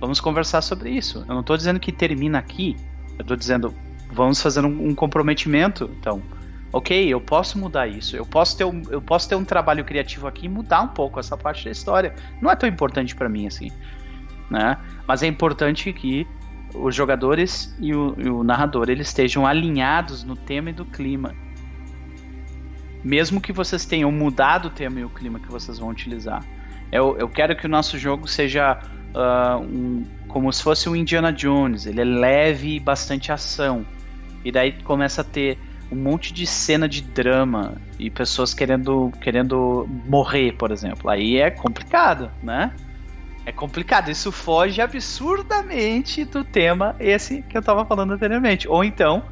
[0.00, 1.24] vamos conversar sobre isso.
[1.28, 2.76] Eu não estou dizendo que termina aqui.
[3.18, 3.74] Eu estou dizendo,
[4.10, 5.90] vamos fazer um, um, comprometimento.
[6.00, 6.22] Então,
[6.72, 8.16] ok, eu posso mudar isso.
[8.16, 11.20] Eu posso ter um, eu posso ter um trabalho criativo aqui e mudar um pouco
[11.20, 12.14] essa parte da história.
[12.40, 13.70] Não é tão importante para mim assim,
[14.50, 14.78] né?
[15.06, 16.26] Mas é importante que
[16.74, 21.34] os jogadores e o, e o narrador eles estejam alinhados no tema e do clima.
[23.04, 26.42] Mesmo que vocês tenham mudado o tema e o clima que vocês vão utilizar.
[26.90, 28.78] Eu, eu quero que o nosso jogo seja
[29.14, 31.84] uh, um, como se fosse um Indiana Jones.
[31.84, 33.84] Ele é leve e bastante ação.
[34.44, 35.58] E daí começa a ter
[35.92, 41.10] um monte de cena de drama e pessoas querendo, querendo morrer, por exemplo.
[41.10, 42.72] Aí é complicado, né?
[43.44, 44.10] É complicado.
[44.10, 48.66] Isso foge absurdamente do tema esse que eu tava falando anteriormente.
[48.66, 49.22] Ou então,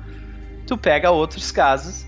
[0.66, 2.06] tu pega outros casos.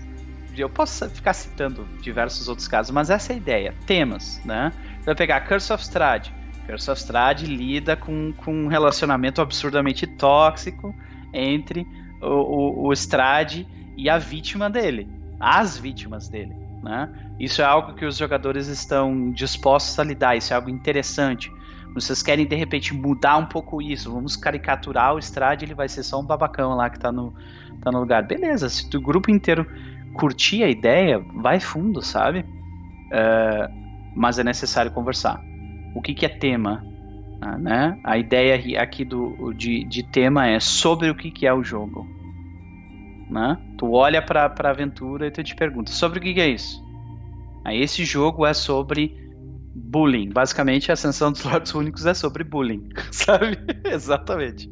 [0.55, 3.73] Eu posso ficar citando diversos outros casos, mas essa é a ideia.
[3.87, 4.71] Temas, né?
[4.99, 6.31] Você vai pegar Curse of Strahd
[6.65, 10.95] Curse of Strahd lida com, com um relacionamento absurdamente tóxico
[11.33, 11.85] entre
[12.21, 15.07] o, o, o Strahd e a vítima dele,
[15.39, 16.55] as vítimas dele.
[16.81, 17.09] Né?
[17.39, 21.51] Isso é algo que os jogadores estão dispostos a lidar, isso é algo interessante.
[21.93, 26.03] Vocês querem de repente mudar um pouco isso, vamos caricaturar o Strade, ele vai ser
[26.03, 27.33] só um babacão lá que tá no,
[27.81, 28.23] tá no lugar.
[28.23, 29.65] Beleza, se o grupo inteiro
[30.13, 32.39] curtir a ideia, vai fundo, sabe?
[32.39, 33.83] Uh,
[34.15, 35.41] mas é necessário conversar
[35.93, 36.83] o que, que é tema.
[37.41, 37.99] Ah, né?
[38.03, 42.07] A ideia aqui do, de, de tema é sobre o que, que é o jogo.
[43.29, 43.57] Né?
[43.77, 46.83] Tu olha para a aventura e tu te pergunta sobre o que, que é isso.
[47.65, 49.15] Aí esse jogo é sobre
[49.73, 50.29] bullying.
[50.29, 53.57] Basicamente, a Ascensão dos Lordes Únicos é sobre bullying, sabe?
[53.85, 54.69] Exatamente.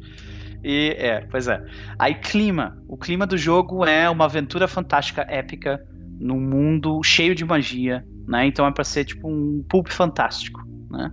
[0.62, 1.64] E é, pois é.
[1.98, 2.78] Aí clima.
[2.86, 5.84] O clima do jogo é uma aventura fantástica, épica,
[6.20, 8.46] num mundo cheio de magia, né?
[8.46, 10.62] Então é para ser tipo um pulp fantástico
[10.92, 11.10] né?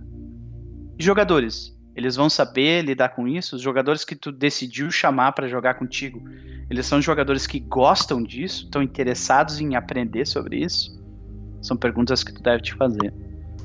[0.98, 3.56] jogadores, eles vão saber lidar com isso?
[3.56, 6.22] Os jogadores que tu decidiu chamar para jogar contigo,
[6.68, 10.98] eles são jogadores que gostam disso, estão interessados em aprender sobre isso?
[11.60, 13.12] São perguntas que tu deve te fazer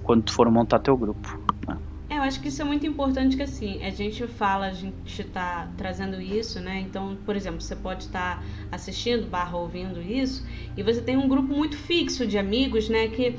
[0.04, 1.40] quando tu for montar teu grupo.
[1.68, 1.78] Né?
[2.10, 5.24] É, eu acho que isso é muito importante que assim, a gente fala, a gente
[5.26, 6.80] tá trazendo isso, né?
[6.80, 10.46] Então, por exemplo, você pode estar tá assistindo, barra ouvindo isso,
[10.78, 13.08] e você tem um grupo muito fixo de amigos, né?
[13.08, 13.36] Que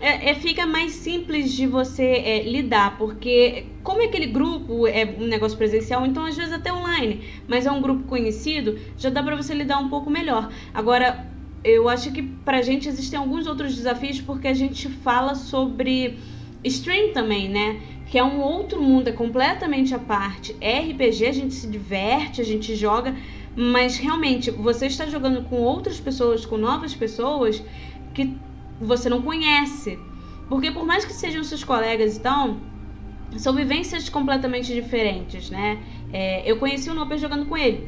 [0.00, 5.04] é, é, fica mais simples de você é, lidar, porque como é aquele grupo é
[5.18, 9.22] um negócio presencial, então às vezes até online, mas é um grupo conhecido, já dá
[9.22, 10.50] para você lidar um pouco melhor.
[10.72, 11.26] Agora,
[11.64, 16.18] eu acho que pra gente existem alguns outros desafios, porque a gente fala sobre
[16.62, 17.80] stream também, né?
[18.06, 20.52] Que é um outro mundo, é completamente à parte.
[20.52, 23.14] RPG, a gente se diverte, a gente joga,
[23.56, 27.62] mas realmente você está jogando com outras pessoas, com novas pessoas
[28.14, 28.36] que
[28.80, 29.98] você não conhece.
[30.48, 32.56] Porque por mais que sejam seus colegas e tal,
[33.36, 35.78] são vivências completamente diferentes, né?
[36.12, 37.86] É, eu conheci o Noper jogando com ele.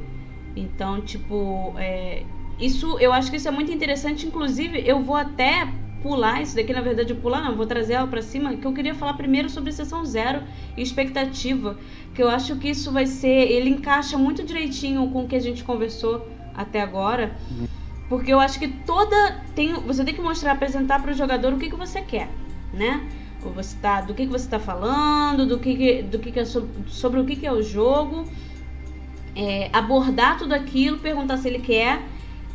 [0.55, 2.25] Então, tipo, é,
[2.59, 4.27] isso eu acho que isso é muito interessante.
[4.27, 5.67] Inclusive, eu vou até
[6.03, 8.95] pular isso daqui, na verdade, pular não, vou trazer ela para cima, que eu queria
[8.95, 10.43] falar primeiro sobre sessão zero
[10.77, 11.79] e expectativa,
[12.15, 15.41] que eu acho que isso vai ser, ele encaixa muito direitinho com o que a
[15.41, 17.37] gente conversou até agora,
[18.11, 21.59] porque eu acho que toda tem, você tem que mostrar, apresentar para o jogador o
[21.59, 22.29] que, que você quer,
[22.75, 23.09] né?
[23.45, 26.41] Ou você tá, do que, que você está falando, do que, que do que, que
[26.41, 28.25] é sobre, sobre o que, que é o jogo,
[29.37, 32.03] é, abordar tudo aquilo, perguntar se ele quer,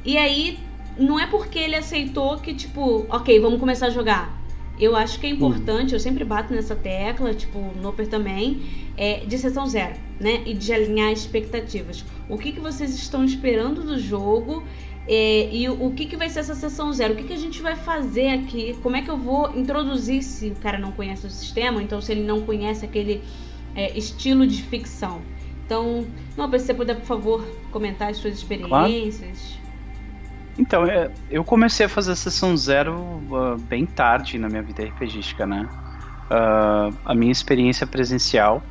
[0.04, 0.60] e aí
[1.00, 4.38] não é porque ele aceitou que, tipo, ok, vamos começar a jogar.
[4.78, 8.62] Eu acho que é importante, eu sempre bato nessa tecla, tipo, o Noper também,
[8.98, 10.44] é, de sessão zero, né?
[10.46, 12.04] E de alinhar expectativas.
[12.28, 14.62] O que, que vocês estão esperando do jogo
[15.08, 17.14] é, e o, o, que, que vai ser essa sessão zero?
[17.14, 18.76] O que, que a gente vai fazer aqui?
[18.82, 21.82] Como é que eu vou introduzir se o cara não conhece o sistema?
[21.82, 23.24] Então, se ele não conhece aquele
[23.76, 25.22] é, estilo de ficção.
[25.66, 28.70] Então, Noper, se você puder, por favor, comentar as suas experiências.
[28.70, 29.66] Claro.
[30.58, 34.84] Então, é, eu comecei a fazer a sessão zero uh, bem tarde na minha vida
[34.84, 35.68] RPGística, né?
[36.32, 38.64] Uh, a minha experiência presencial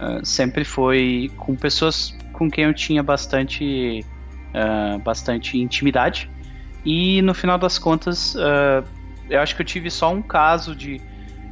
[0.00, 4.04] uh, sempre foi com pessoas com quem eu tinha bastante,
[5.04, 6.30] bastante intimidade.
[6.84, 8.34] E no final das contas,
[9.28, 11.00] eu acho que eu tive só um caso de,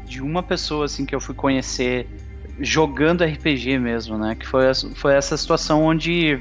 [0.06, 2.08] de uma pessoa assim que eu fui conhecer
[2.60, 4.34] jogando RPG mesmo, né?
[4.34, 4.62] Que foi,
[4.94, 6.40] foi essa situação onde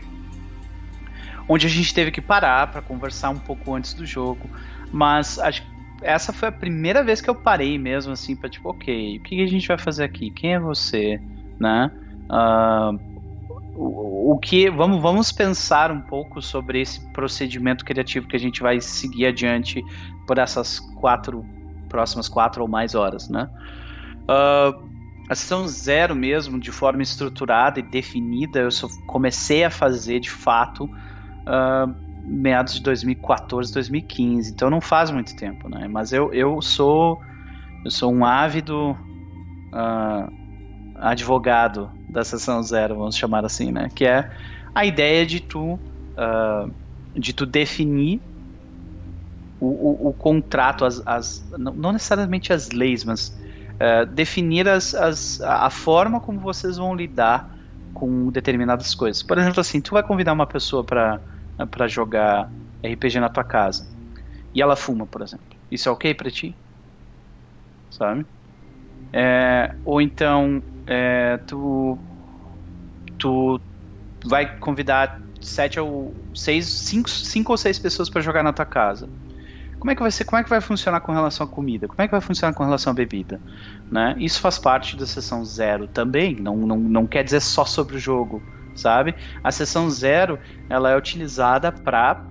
[1.47, 4.49] onde a gente teve que parar para conversar um pouco antes do jogo.
[4.91, 5.63] Mas acho
[6.01, 9.41] essa foi a primeira vez que eu parei mesmo, assim, para tipo, ok, o que
[9.41, 10.29] a gente vai fazer aqui?
[10.29, 11.19] Quem é você,
[11.59, 11.91] né?
[12.29, 12.99] Uh,
[13.77, 18.79] o, que vamos, vamos pensar um pouco sobre esse procedimento criativo que a gente vai
[18.79, 19.83] seguir adiante
[20.25, 21.45] por essas quatro
[21.89, 23.49] próximas quatro ou mais horas, né?
[24.23, 24.89] Uh,
[25.29, 30.29] a sessão zero mesmo, de forma estruturada e definida, eu só comecei a fazer de
[30.29, 34.51] fato uh, meados de 2014, 2015.
[34.51, 35.87] Então não faz muito tempo, né?
[35.87, 37.21] Mas eu, eu sou
[37.83, 38.91] eu sou um ávido
[39.71, 40.31] uh,
[40.95, 43.89] advogado da sessão zero, vamos chamar assim, né?
[43.93, 44.29] Que é
[44.73, 46.71] a ideia de tu uh,
[47.15, 48.21] de tu definir
[49.59, 53.29] o, o, o contrato, as, as, não necessariamente as leis, mas
[53.75, 57.55] uh, definir as, as, a forma como vocês vão lidar
[57.93, 59.23] com determinadas coisas.
[59.23, 61.19] Por exemplo, assim, tu vai convidar uma pessoa para
[61.71, 62.51] para jogar
[62.83, 63.87] RPG na tua casa
[64.53, 66.55] e ela fuma, por exemplo, isso é ok para ti?
[67.89, 68.25] Sabe?
[69.13, 71.97] É, ou então é, tu
[73.17, 73.59] tu
[74.25, 79.07] vai convidar sete ou seis, cinco, cinco ou seis pessoas para jogar na tua casa.
[79.79, 80.25] Como é que vai ser?
[80.25, 81.87] Como é que vai funcionar com relação à comida?
[81.87, 83.39] Como é que vai funcionar com relação à bebida?
[83.91, 84.15] Né?
[84.17, 86.35] Isso faz parte da sessão zero também.
[86.35, 88.41] Não, não, não quer dizer só sobre o jogo
[88.75, 89.15] sabe?
[89.43, 90.37] A sessão zero
[90.69, 92.23] ela é utilizada para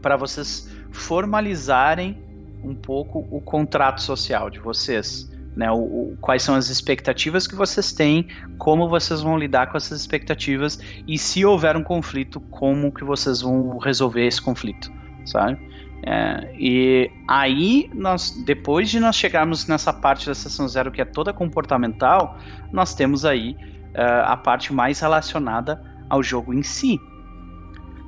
[0.00, 2.22] para vocês formalizarem
[2.62, 5.28] um pouco o contrato social de vocês.
[5.58, 9.76] Né, o, o, quais são as expectativas que vocês têm, como vocês vão lidar com
[9.76, 14.88] essas expectativas e se houver um conflito, como que vocês vão resolver esse conflito,
[15.26, 15.58] sabe?
[16.04, 21.04] É, e aí, nós, depois de nós chegarmos nessa parte da sessão zero que é
[21.04, 22.38] toda comportamental,
[22.72, 23.56] nós temos aí
[23.96, 27.00] uh, a parte mais relacionada ao jogo em si.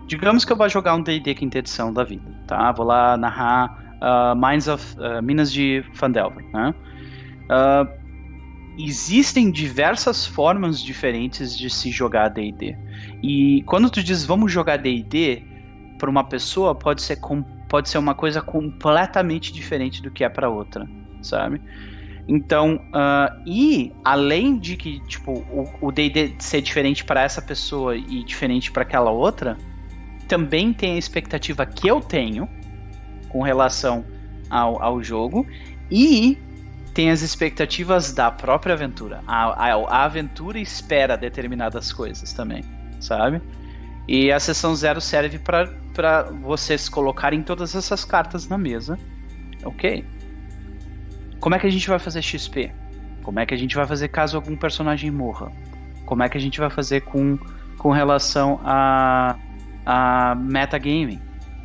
[0.06, 2.70] Digamos que eu vou jogar um D&D quinta edição da vida, tá?
[2.70, 6.72] Vou lá narrar uh, of, uh, Minas de Fandelver, né?
[8.78, 12.76] Existem diversas formas diferentes de se jogar D&D.
[13.22, 15.42] E quando tu diz vamos jogar D&D
[15.98, 17.18] para uma pessoa, pode ser,
[17.68, 20.88] pode ser uma coisa completamente diferente do que é para outra,
[21.22, 21.60] sabe?
[22.26, 25.44] Então, uh, e além de que, tipo,
[25.80, 29.58] o D&D ser diferente para essa pessoa e diferente para aquela outra,
[30.28, 32.48] também tem a expectativa que eu tenho
[33.28, 34.04] com relação
[34.48, 35.44] ao, ao jogo
[35.90, 36.38] e
[36.94, 39.22] tem as expectativas da própria aventura.
[39.26, 42.64] A, a, a aventura espera determinadas coisas também,
[43.00, 43.40] sabe?
[44.08, 48.98] E a sessão zero serve para vocês colocarem todas essas cartas na mesa,
[49.64, 50.04] ok?
[51.38, 52.72] Como é que a gente vai fazer XP?
[53.22, 55.52] Como é que a gente vai fazer caso algum personagem morra?
[56.04, 57.38] Como é que a gente vai fazer com,
[57.78, 59.36] com relação a,
[59.86, 61.20] a metagaming?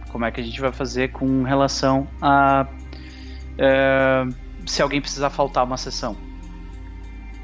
[0.10, 2.68] Como é que a gente vai fazer com relação a
[3.56, 6.16] uh, se alguém precisar faltar uma sessão?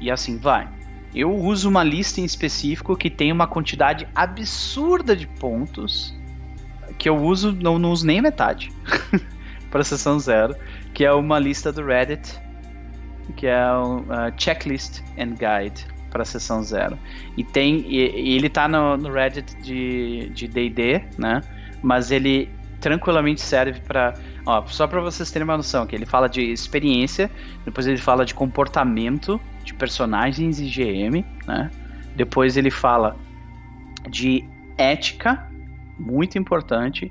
[0.00, 0.68] E assim vai.
[1.14, 6.14] Eu uso uma lista em específico que tem uma quantidade absurda de pontos
[6.98, 8.70] que eu uso, não, não uso nem metade
[9.70, 10.54] para sessão zero,
[10.94, 12.40] que é uma lista do Reddit,
[13.36, 16.98] que é o uh, Checklist and Guide para sessão zero.
[17.36, 21.40] E tem e, e ele tá no, no Reddit de D&D, né?
[21.82, 22.50] Mas ele
[22.82, 24.12] tranquilamente serve para,
[24.66, 27.30] só para vocês terem uma noção, que ele fala de experiência,
[27.64, 31.70] depois ele fala de comportamento de personagens e GM, né?
[32.16, 33.16] Depois ele fala
[34.10, 34.44] de
[34.76, 35.48] ética,
[35.96, 37.10] muito importante,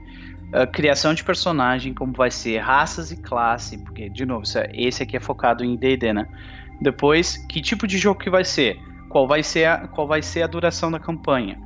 [0.53, 5.01] uh, criação de personagem, como vai ser raças e classe, porque de novo, é, esse
[5.01, 6.27] aqui é focado em D&D, né?
[6.81, 8.77] Depois, que tipo de jogo que vai ser?
[9.07, 11.57] Qual vai ser a, qual vai ser a duração da campanha?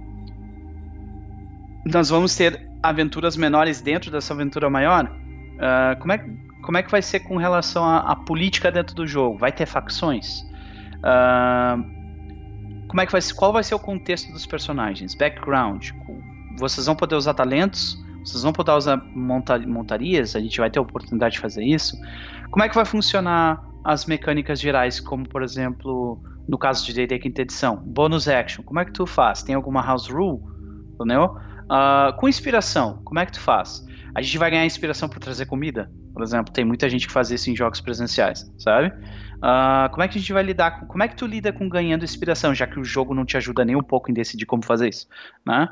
[1.84, 5.06] Nós vamos ter aventuras menores dentro dessa aventura maior?
[5.06, 6.18] Uh, como, é,
[6.62, 9.38] como é que vai ser com relação à, política dentro do jogo?
[9.38, 10.42] Vai ter facções?
[11.00, 11.96] Uh,
[12.88, 15.16] como é que vai ser, qual vai ser o contexto dos personagens?
[15.16, 15.90] Background?
[16.58, 18.02] Vocês vão poder usar talentos?
[18.24, 20.36] Vocês vão poder usar monta montarias?
[20.36, 21.96] A gente vai ter a oportunidade de fazer isso?
[22.50, 27.20] Como é que vai funcionar as mecânicas gerais, como por exemplo, no caso de D&D
[27.20, 28.64] quinta edição, bonus action?
[28.64, 29.44] Como é que tu faz?
[29.44, 30.42] Tem alguma house rule?
[30.94, 31.38] Entendeu?
[31.66, 33.86] Uh, com inspiração, como é que tu faz?
[34.14, 35.92] A gente vai ganhar inspiração por trazer comida?
[36.14, 38.88] Por exemplo, tem muita gente que faz isso em jogos presenciais, sabe?
[38.88, 40.86] Uh, como é que a gente vai lidar com.
[40.86, 43.66] Como é que tu lida com ganhando inspiração, já que o jogo não te ajuda
[43.66, 45.08] nem um pouco em decidir como fazer isso?
[45.46, 45.68] Né?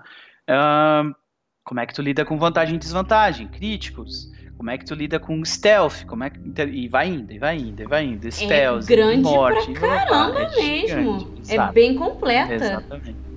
[0.50, 1.16] Uh,
[1.64, 3.48] como é que tu lida com vantagem e desvantagem?
[3.48, 4.32] Críticos.
[4.58, 6.06] Como é que tu lida com stealth?
[6.06, 6.40] Como é que...
[6.66, 8.32] E vai indo, e vai indo, e vai indo.
[8.32, 11.20] Stealth, é grande morte, pra caramba é mesmo.
[11.20, 12.54] Gigante, é bem completa.
[12.54, 13.33] Exatamente.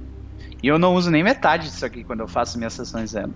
[0.62, 3.32] E eu não uso nem metade disso aqui quando eu faço minhas sessões zero.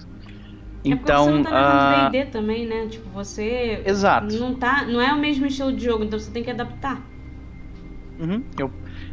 [0.85, 2.11] Então, é você não tá uh...
[2.11, 2.87] D&D também, né?
[2.88, 4.35] Tipo, você Exato.
[4.38, 7.02] não tá, não é o mesmo estilo de jogo, então você tem que adaptar.
[8.18, 8.42] Uhum.
[8.59, 8.70] Eu,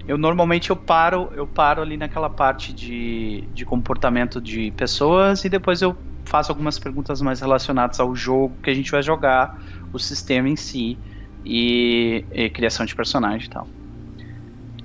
[0.08, 5.50] eu normalmente eu paro, eu paro ali naquela parte de, de comportamento de pessoas e
[5.50, 9.58] depois eu faço algumas perguntas mais relacionadas ao jogo que a gente vai jogar,
[9.93, 11.00] o sistema em si
[11.43, 13.67] e, e criação de personagem e tal.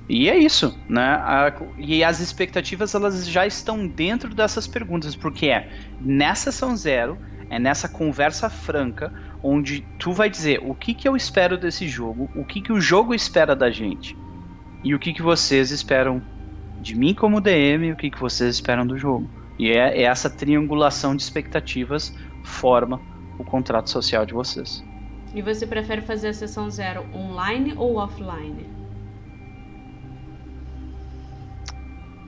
[0.07, 1.01] E é isso, né?
[1.01, 5.69] A, e as expectativas elas já estão dentro dessas perguntas, porque é
[6.01, 7.17] nessa sessão zero,
[7.49, 12.29] é nessa conversa franca, onde tu vai dizer o que, que eu espero desse jogo,
[12.35, 14.15] o que, que o jogo espera da gente,
[14.83, 16.21] e o que, que vocês esperam
[16.81, 19.29] de mim como DM, e o que, que vocês esperam do jogo.
[19.57, 22.13] E é, é essa triangulação de expectativas
[22.43, 22.99] forma
[23.39, 24.83] o contrato social de vocês.
[25.33, 28.82] E você prefere fazer a sessão zero online ou offline?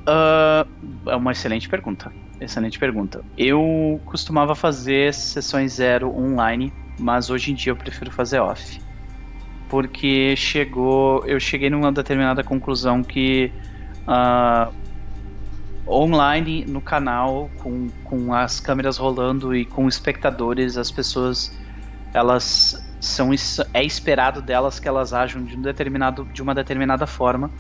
[0.08, 2.12] Uh, é uma excelente pergunta.
[2.40, 3.24] Excelente pergunta.
[3.38, 8.80] Eu costumava fazer sessões zero online, mas hoje em dia eu prefiro fazer off.
[9.70, 11.26] Porque chegou.
[11.26, 13.52] Eu cheguei numa determinada conclusão que
[14.08, 14.72] uh,
[15.88, 21.58] online no canal, com, com as câmeras rolando e com espectadores, as pessoas
[22.14, 23.32] elas são
[23.74, 27.52] é esperado delas que elas ajam de um determinado de uma determinada forma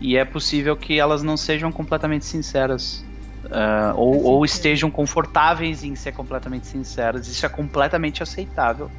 [0.00, 3.04] e é possível que elas não sejam completamente sinceras.
[3.44, 7.28] Uh, ou, ou, estejam confortáveis em ser completamente sinceras.
[7.28, 8.90] Isso é completamente aceitável,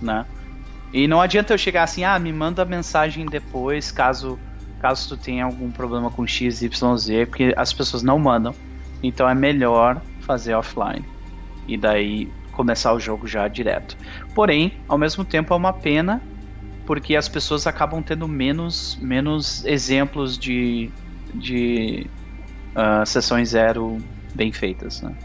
[0.00, 0.24] né?
[0.92, 4.38] E não adianta eu chegar assim, ah, me manda mensagem depois, caso
[4.82, 8.52] caso tu tenha algum problema com X, Y, Z, porque as pessoas não mandam.
[9.00, 11.04] Então é melhor fazer offline.
[11.68, 13.96] E daí começar o jogo já direto.
[14.34, 16.20] Porém, ao mesmo tempo é uma pena
[16.84, 20.94] porque as pessoas acabam tendo menos, menos exemplos de,
[21.34, 22.12] de
[22.76, 25.16] uh, sessões zero bem feitas, né?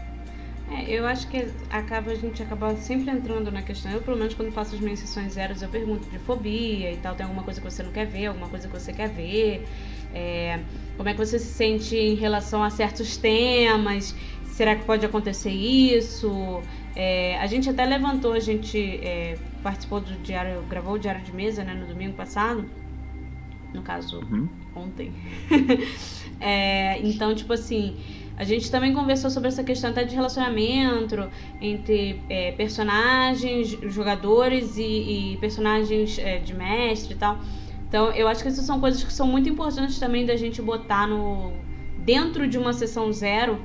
[0.66, 1.38] É, eu acho que
[1.70, 3.90] acaba a gente acaba sempre entrando na questão.
[3.90, 7.14] Eu, pelo menos, quando faço as minhas sessões zeros, eu pergunto de fobia e tal.
[7.16, 9.66] Tem alguma coisa que você não quer ver, alguma coisa que você quer ver.
[10.12, 10.64] É,
[10.96, 14.14] como é que você se sente em relação a certos temas?
[14.42, 16.62] Será que pode acontecer isso?
[17.00, 21.32] É, a gente até levantou, a gente é, participou do diário, gravou o diário de
[21.32, 22.68] mesa, né, no domingo passado.
[23.72, 24.48] No caso, uhum.
[24.74, 25.12] ontem.
[26.40, 27.96] é, então, tipo assim,
[28.36, 31.30] a gente também conversou sobre essa questão até de relacionamento
[31.60, 37.38] entre é, personagens, jogadores e, e personagens é, de mestre e tal.
[37.88, 41.06] Então, eu acho que essas são coisas que são muito importantes também da gente botar
[41.06, 41.52] no
[42.04, 43.60] dentro de uma sessão zero,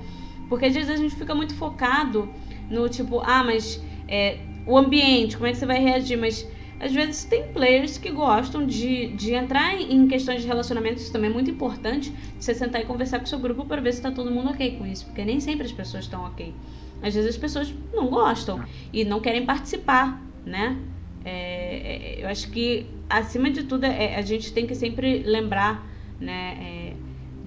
[0.49, 2.29] porque às vezes a gente fica muito focado
[2.69, 6.17] no tipo, ah, mas é, o ambiente, como é que você vai reagir?
[6.17, 6.47] Mas
[6.79, 11.29] às vezes tem players que gostam de, de entrar em questões de relacionamento, isso também
[11.29, 14.29] é muito importante, você sentar e conversar com seu grupo para ver se está todo
[14.29, 16.53] mundo ok com isso, porque nem sempre as pessoas estão ok.
[17.01, 20.77] Às vezes as pessoas não gostam e não querem participar, né?
[21.23, 25.85] É, é, eu acho que, acima de tudo, é, a gente tem que sempre lembrar,
[26.19, 26.57] né?
[26.59, 26.93] É,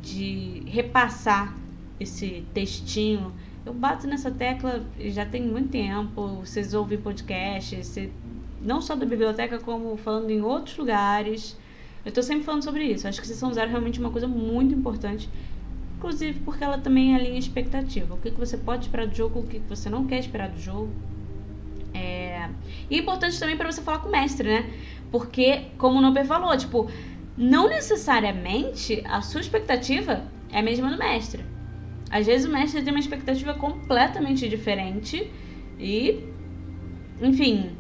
[0.01, 1.59] de repassar
[1.99, 3.35] esse textinho.
[3.67, 6.29] Eu bato nessa tecla já tem muito tempo.
[6.37, 7.99] Vocês ouvem podcasts,
[8.63, 11.59] não só da biblioteca, como falando em outros lugares.
[12.05, 13.09] Eu estou sempre falando sobre isso.
[13.09, 15.29] Acho que Sessão Zero é realmente uma coisa muito importante.
[15.97, 18.15] Inclusive porque ela também alinha expectativa.
[18.15, 20.49] O que, que você pode esperar do jogo, o que, que você não quer esperar
[20.49, 20.89] do jogo.
[21.93, 22.49] É...
[22.89, 24.73] E é importante também para você falar com o mestre, né?
[25.11, 26.89] Porque, como o Nober falou, tipo,
[27.37, 31.56] não necessariamente a sua expectativa é a mesma do mestre.
[32.11, 35.31] Às vezes o mestre tem uma expectativa completamente diferente
[35.79, 36.23] e,
[37.21, 37.71] enfim,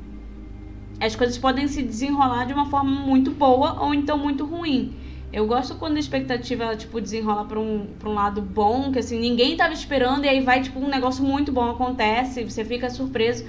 [1.01, 4.97] as coisas podem se desenrolar de uma forma muito boa ou então muito ruim.
[5.33, 8.99] Eu gosto quando a expectativa ela, tipo, desenrola pra um, pra um lado bom, que
[8.99, 12.89] assim, ninguém tava esperando e aí vai, tipo, um negócio muito bom acontece, você fica
[12.89, 13.45] surpreso.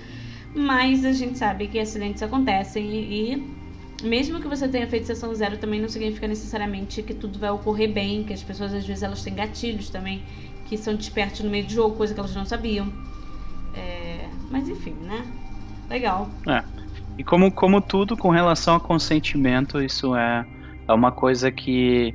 [0.53, 3.57] Mas a gente sabe que acidentes acontecem e, e
[4.03, 7.91] mesmo que você tenha feito sessão zero, também não significa necessariamente que tudo vai ocorrer
[7.91, 10.23] bem, que as pessoas às vezes elas têm gatilhos também,
[10.67, 12.91] que são despertos no meio do jogo, coisa que elas não sabiam.
[13.73, 15.25] É, mas enfim, né?
[15.89, 16.29] Legal.
[16.47, 16.63] É.
[17.17, 20.45] E como, como tudo com relação a consentimento, isso é,
[20.87, 22.13] é uma coisa que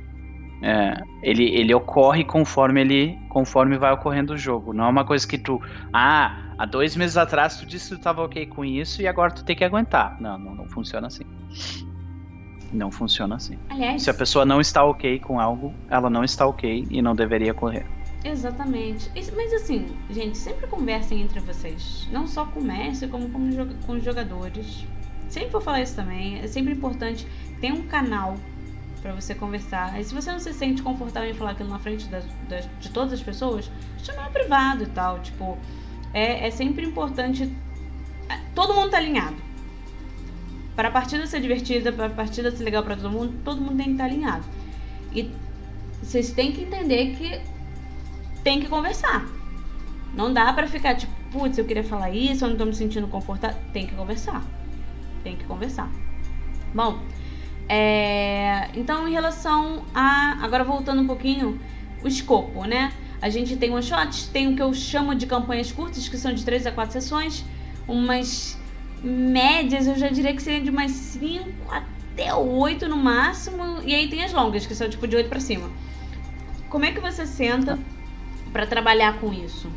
[0.61, 4.71] é, ele, ele ocorre conforme ele conforme vai ocorrendo o jogo.
[4.71, 5.59] Não é uma coisa que tu.
[5.91, 9.31] Ah, há dois meses atrás tu disse que tu estava ok com isso e agora
[9.31, 10.15] tu tem que aguentar.
[10.21, 11.25] Não, não, não funciona assim.
[12.71, 13.57] Não funciona assim.
[13.69, 17.15] Aliás, Se a pessoa não está ok com algo, ela não está ok e não
[17.15, 17.85] deveria correr.
[18.23, 19.11] Exatamente.
[19.35, 22.07] Mas assim, gente, sempre conversem entre vocês.
[22.11, 24.85] Não só com o mestre, como com, os jogadores.
[25.29, 26.39] Sempre vou falar isso também.
[26.39, 27.27] É sempre importante
[27.59, 28.35] ter um canal
[29.01, 29.99] para você conversar.
[29.99, 32.07] E se você não se sente confortável em falar aquilo na frente
[32.79, 35.19] de todas as pessoas, chama no privado e tal.
[35.19, 35.57] Tipo,
[36.13, 37.51] é, é sempre importante.
[38.29, 39.35] É, todo mundo tá alinhado.
[40.77, 43.75] Para a partida ser divertida, para a partida ser legal para todo mundo, todo mundo
[43.75, 44.45] tem que estar tá alinhado.
[45.13, 45.29] E
[46.01, 47.52] vocês têm que entender que
[48.43, 49.25] tem que conversar.
[50.13, 53.07] Não dá para ficar tipo, putz, eu queria falar isso, eu não tô me sentindo
[53.07, 53.57] confortável.
[53.71, 54.43] Tem que conversar.
[55.23, 55.89] Tem que conversar.
[56.73, 56.99] Bom,
[57.67, 58.69] é...
[58.75, 60.37] então em relação a.
[60.43, 61.59] Agora voltando um pouquinho,
[62.03, 62.91] o escopo, né?
[63.21, 66.33] A gente tem one shots, tem o que eu chamo de campanhas curtas, que são
[66.33, 67.45] de 3 a 4 sessões,
[67.87, 68.59] umas
[69.01, 74.09] médias, eu já diria que seriam de umas 5 até 8 no máximo, e aí
[74.09, 75.69] tem as longas, que são tipo de 8 para cima.
[76.69, 77.79] Como é que você senta
[78.53, 79.69] para trabalhar com isso?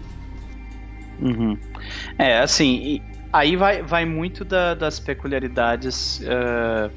[1.19, 1.59] Uhum.
[2.19, 3.01] É, assim,
[3.33, 6.91] aí vai, vai muito da, das peculiaridades uh,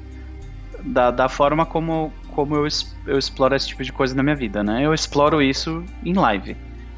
[0.84, 2.68] da, da forma como, como eu,
[3.06, 4.84] eu exploro esse tipo de coisa na minha vida, né?
[4.84, 6.56] Eu exploro isso em live.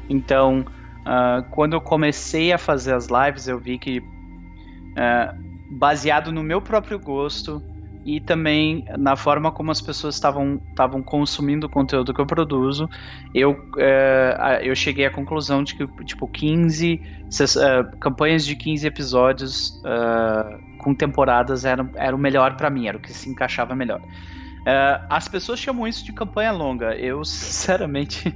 [0.09, 0.65] Então,
[0.99, 6.61] uh, quando eu comecei a fazer as lives, eu vi que, uh, baseado no meu
[6.61, 7.63] próprio gosto,
[8.05, 12.89] e também na forma como as pessoas estavam estavam consumindo o conteúdo que eu produzo,
[13.33, 19.81] eu, é, eu cheguei à conclusão de que tipo 15 uh, campanhas de 15 episódios
[19.85, 24.01] uh, com temporadas era, era o melhor para mim, era o que se encaixava melhor.
[24.01, 26.95] Uh, as pessoas chamam isso de campanha longa.
[26.95, 28.33] Eu, sinceramente,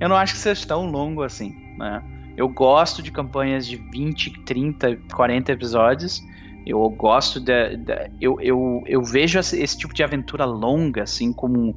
[0.00, 1.54] eu não acho que seja tão longo assim.
[1.76, 2.02] Né?
[2.36, 6.22] Eu gosto de campanhas de 20, 30, 40 episódios.
[6.68, 7.78] Eu gosto de
[8.20, 11.74] eu, eu, eu vejo esse, tipo de aventura longa assim como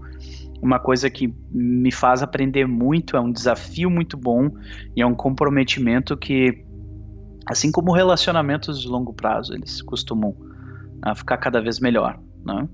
[0.61, 4.49] uma coisa que me faz aprender muito, é um desafio muito bom
[4.95, 6.63] e é um comprometimento que
[7.47, 12.67] assim como relacionamentos de longo prazo, eles costumam uh, ficar cada vez melhor, né?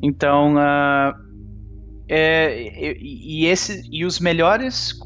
[0.00, 1.14] Então, uh,
[2.08, 4.98] é, e, esse, e os melhores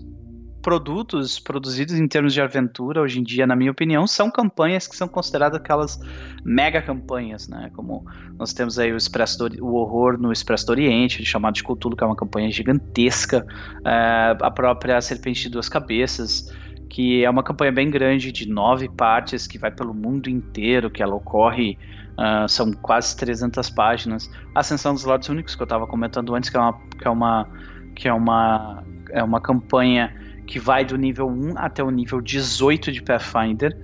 [0.62, 4.96] produtos produzidos em termos de aventura hoje em dia, na minha opinião, são campanhas que
[4.96, 5.98] são consideradas aquelas
[6.44, 7.70] mega campanhas, né?
[7.74, 8.04] Como
[8.38, 11.96] nós temos aí o, Expresso do, o horror no Expresso do Oriente, chamado de Cthulhu,
[11.96, 13.46] que é uma campanha gigantesca,
[13.80, 16.52] uh, a própria Serpente de Duas Cabeças,
[16.88, 21.02] que é uma campanha bem grande de nove partes que vai pelo mundo inteiro, que
[21.02, 21.78] ela ocorre
[22.10, 24.30] Uh, são quase 300 páginas.
[24.54, 27.48] Ascensão dos Lordes Únicos, que eu estava comentando antes, que é uma, que é uma,
[27.94, 30.14] que é uma, é uma campanha
[30.50, 33.74] que vai do nível 1 até o nível 18 de Pathfinder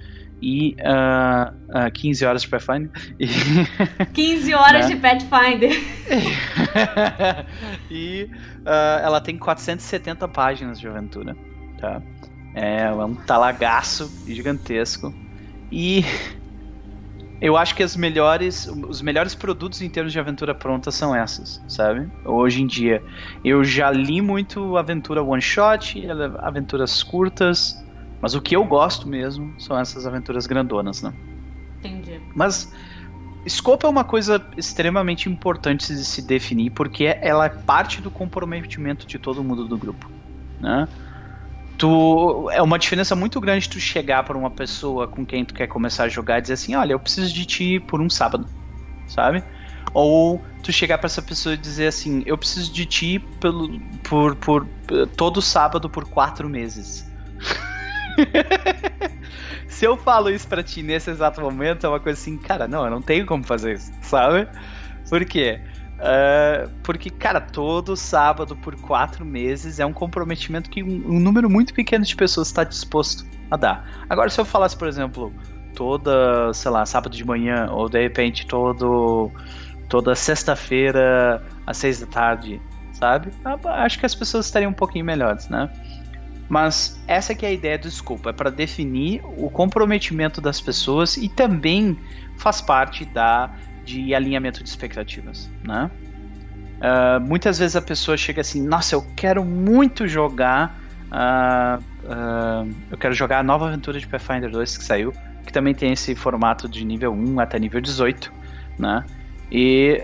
[0.43, 2.91] e uh, uh, 15 horas de Pathfinder.
[3.21, 3.29] E
[4.13, 4.95] 15 horas né?
[4.95, 5.71] de Pathfinder.
[7.89, 8.29] e
[8.63, 11.37] uh, ela tem 470 páginas de aventura.
[11.81, 12.03] Tá?
[12.53, 15.15] É, é um talagaço gigantesco.
[15.71, 16.05] E
[17.41, 21.63] eu acho que as melhores, os melhores produtos em termos de aventura pronta são essas,
[21.69, 22.11] sabe?
[22.25, 23.03] Hoje em dia.
[23.45, 26.03] Eu já li muito aventura one shot,
[26.39, 27.75] aventuras curtas,
[28.21, 31.13] mas o que eu gosto mesmo são essas aventuras grandonas, né?
[31.79, 32.21] Entendi.
[32.35, 32.73] Mas
[33.47, 39.07] Escopo é uma coisa extremamente importante de se definir, porque ela é parte do comprometimento
[39.07, 40.11] de todo mundo do grupo.
[40.61, 40.89] Né?
[41.79, 45.67] Tu, é uma diferença muito grande tu chegar para uma pessoa com quem tu quer
[45.67, 48.49] começar a jogar e dizer assim, olha, eu preciso de ti por um sábado,
[49.07, 49.45] sabe?
[49.93, 54.37] Ou tu chegar para essa pessoa e dizer assim, eu preciso de ti pelo, por,
[54.37, 54.67] por
[55.17, 57.05] todo sábado por quatro meses.
[59.69, 62.85] Se eu falo isso pra ti nesse exato momento, é uma coisa assim, cara, não,
[62.85, 64.49] eu não tenho como fazer isso, sabe?
[65.09, 65.61] Por quê?
[65.97, 71.49] Uh, porque, cara, todo sábado por quatro meses é um comprometimento que um, um, número
[71.49, 74.05] muito pequeno de pessoas está disposto a dar.
[74.09, 75.33] Agora, se eu falasse, por exemplo,
[75.75, 79.31] toda, sei lá, sábado de manhã, ou de repente todo,
[79.89, 82.61] toda sexta-feira às seis da tarde,
[82.93, 83.31] sabe?
[83.65, 85.71] Acho que as pessoas estariam um pouquinho melhores, né?
[86.49, 91.17] Mas essa que é a ideia do escopo, é para definir o comprometimento das pessoas
[91.17, 91.99] e também
[92.37, 93.51] faz parte da
[93.87, 95.91] de alinhamento de expectativas, né?
[96.77, 102.99] Uh, muitas vezes a pessoa chega assim, nossa, eu quero muito jogar, uh, uh, eu
[102.99, 105.13] quero jogar a nova aventura de Pathfinder 2 que saiu,
[105.47, 108.31] que também tem esse formato de nível 1 até nível 18,
[108.79, 109.05] né?
[109.51, 110.03] E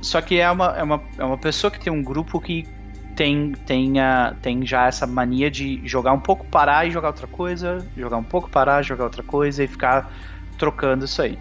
[0.00, 2.66] só que é uma, é, uma, é uma pessoa que tem um grupo que
[3.14, 7.26] tem, tem, a, tem já essa mania de jogar um pouco, parar e jogar outra
[7.26, 10.10] coisa, jogar um pouco, parar, jogar outra coisa e ficar
[10.56, 11.38] trocando isso aí.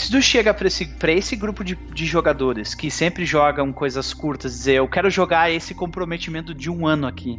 [0.00, 4.14] Se tu chega para esse, pra esse grupo de, de jogadores que sempre jogam coisas
[4.14, 7.38] curtas, dizer eu quero jogar esse comprometimento de um ano aqui,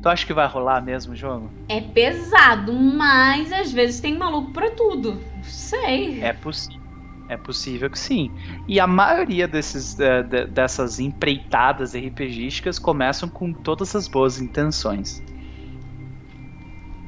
[0.00, 1.50] tu acha que vai rolar mesmo o jogo?
[1.68, 5.20] É pesado, mas às vezes tem maluco para tudo.
[5.42, 6.22] Sei.
[6.22, 6.80] É possível.
[7.28, 8.30] É possível que sim.
[8.68, 15.20] E a maioria desses, uh, de, dessas empreitadas RPGísticas começam com todas as boas intenções.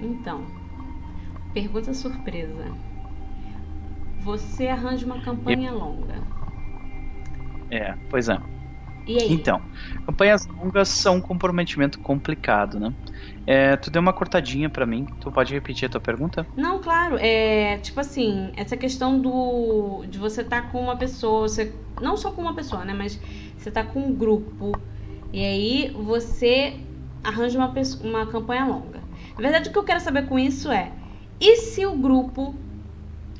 [0.01, 0.45] Então,
[1.55, 2.86] pergunta surpresa.
[4.27, 6.20] Você arranja uma campanha longa.
[7.70, 8.37] É, pois é.
[9.07, 9.61] Então,
[10.05, 12.93] campanhas longas são um comprometimento complicado, né?
[13.47, 15.07] É, tu deu uma cortadinha para mim.
[15.20, 16.45] Tu pode repetir a tua pergunta?
[16.57, 17.16] Não, claro.
[17.18, 22.16] É tipo assim, essa questão do de você estar tá com uma pessoa, você não
[22.16, 23.16] só com uma pessoa, né, mas
[23.57, 24.72] você tá com um grupo
[25.33, 26.81] e aí você
[27.22, 27.72] arranja uma
[28.03, 29.05] uma campanha longa.
[29.39, 30.93] Na verdade, o que eu quero saber com isso é:
[31.41, 32.66] e se o grupo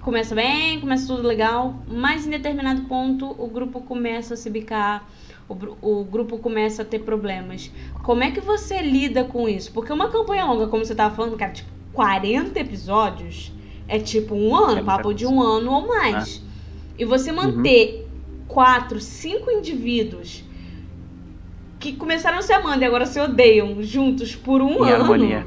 [0.07, 5.04] começa bem, começa tudo legal, mas em determinado ponto o grupo começa a se bicar
[5.48, 7.72] o, o grupo começa a ter problemas.
[8.04, 9.72] Como é que você lida com isso?
[9.72, 13.52] Porque uma campanha longa, como você tava falando, cara, tipo, 40 episódios
[13.88, 16.40] é tipo um ano, é papo de um ano ou mais.
[16.96, 17.02] É.
[17.02, 18.44] E você manter uhum.
[18.46, 20.44] quatro, cinco indivíduos
[21.80, 25.02] que começaram a se amando e agora se odeiam juntos por um em ano.
[25.02, 25.46] Harmonia.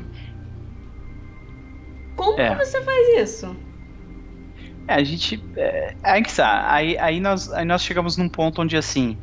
[2.18, 2.58] Como é.
[2.58, 3.69] que você faz isso?
[4.90, 5.48] É, a gente.
[5.56, 6.72] É, aí que está.
[6.74, 9.20] Aí, aí, nós, aí nós chegamos num ponto onde assim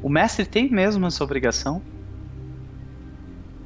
[0.00, 1.84] o mestre tem mesmo essa obrigação?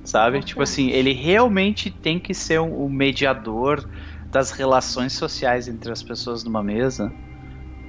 [0.04, 0.42] Sabe?
[0.42, 3.86] Tipo assim, ele realmente tem que ser o mediador
[4.32, 7.14] das relações sociais entre as pessoas numa mesa?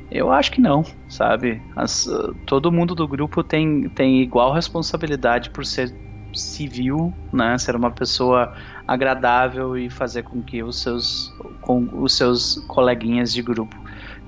[0.09, 1.65] Eu acho que não, sabe?
[1.76, 2.05] As,
[2.45, 5.97] todo mundo do grupo tem, tem igual responsabilidade por ser
[6.34, 7.57] civil, né?
[7.57, 8.53] Ser uma pessoa
[8.88, 13.75] agradável e fazer com que os seus, com os seus coleguinhas de grupo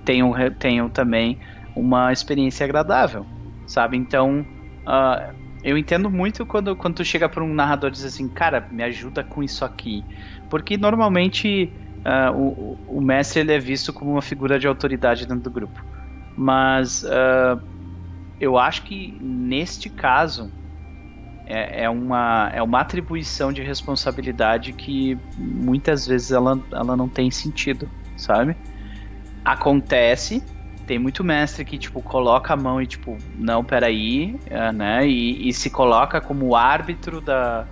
[0.05, 1.39] tenham, tenham também
[1.75, 3.25] uma experiência agradável
[3.71, 3.97] sabe?
[3.97, 4.45] Então,
[4.85, 5.33] uh,
[5.63, 8.83] eu entendo muito quando, quando tu chega para um narrador e diz assim, cara, me
[8.83, 10.03] ajuda com isso aqui.
[10.49, 11.73] Porque normalmente
[12.05, 15.83] uh, o, o mestre ele é visto como uma figura de autoridade dentro do grupo.
[16.37, 17.61] Mas uh,
[18.39, 20.51] eu acho que neste caso
[21.51, 27.29] é, é, uma, é uma atribuição de responsabilidade que muitas vezes ela, ela não tem
[27.29, 28.55] sentido, sabe?
[29.43, 30.41] Acontece,
[30.87, 35.05] tem muito mestre que, tipo, coloca a mão e, tipo, não, peraí, uh, né?
[35.07, 37.67] E, e, se coloca como árbitro da,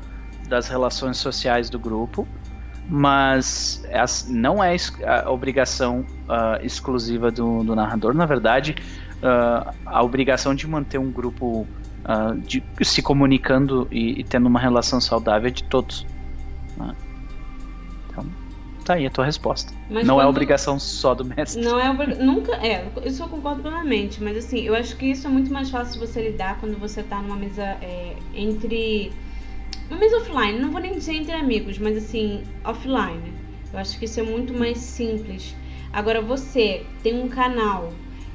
[0.47, 2.27] das relações sociais do grupo,
[2.88, 3.84] mas
[4.27, 4.75] não é
[5.05, 8.13] a obrigação uh, exclusiva do, do, narrador.
[8.13, 8.75] Na verdade,
[9.17, 11.67] uh, a obrigação de manter um grupo
[12.43, 16.06] de, se comunicando e, e, tendo uma relação saudável de todos.
[16.78, 16.95] Né?
[18.08, 18.26] Então,
[18.86, 19.74] tá aí a tua resposta.
[19.89, 20.28] Mas não é quando...
[20.28, 21.62] é obrigação só do mestre.
[21.62, 25.30] Não é nunca é, isso eu concordo plenamente, mas assim, eu acho que isso é
[25.30, 29.12] muito mais fácil de você lidar quando você tá numa mesa é, entre
[29.89, 33.34] uma mesa offline, não vou nem dizer entre amigos, mas assim, offline.
[33.74, 35.56] Eu acho que isso é muito mais simples.
[35.91, 37.91] Agora você tem um canal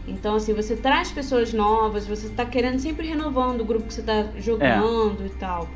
[0.07, 4.00] então, assim, você traz pessoas novas, você está querendo sempre renovando o grupo que você
[4.00, 5.26] está jogando é.
[5.26, 5.68] e tal.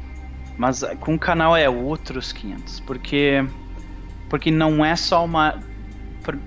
[0.56, 3.44] Mas com o canal é outros 500, porque
[4.28, 5.58] porque não é só uma.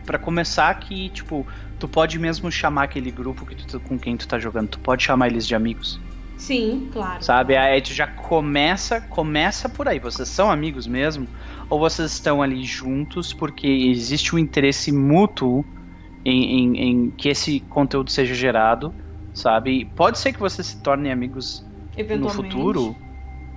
[0.06, 1.46] para começar que, tipo,
[1.80, 5.04] tu pode mesmo chamar aquele grupo que tu, com quem tu tá jogando, tu pode
[5.04, 6.00] chamar eles de amigos.
[6.38, 7.24] Sim, claro.
[7.24, 7.56] Sabe?
[7.56, 10.00] Aí tu já começa, começa por aí.
[10.00, 11.28] Vocês são amigos mesmo?
[11.70, 15.64] Ou vocês estão ali juntos porque existe um interesse mútuo
[16.26, 18.96] em, em, em que esse conteúdo seja gerado,
[19.34, 19.86] sabe?
[19.86, 21.70] Pode ser que vocês se tornem amigos
[22.14, 23.02] no futuro,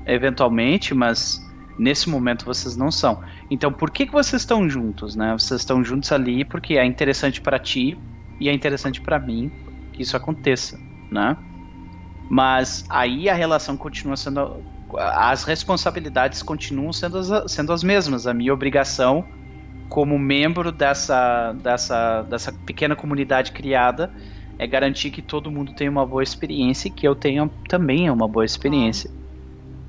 [0.06, 1.40] eventualmente, mas
[1.76, 3.20] nesse momento vocês não são.
[3.50, 5.32] Então, por que, que vocês estão juntos, né?
[5.34, 8.02] Vocês estão juntos ali porque é interessante para ti
[8.40, 9.52] e é interessante para mim
[9.92, 11.36] que isso aconteça, né?
[12.28, 14.66] Mas aí a relação continua sendo.
[14.98, 18.26] As responsabilidades continuam sendo as, sendo as mesmas.
[18.26, 19.28] A minha obrigação,
[19.94, 24.10] como membro dessa, dessa, dessa pequena comunidade criada,
[24.58, 28.26] é garantir que todo mundo tenha uma boa experiência e que eu tenha também uma
[28.26, 29.08] boa experiência.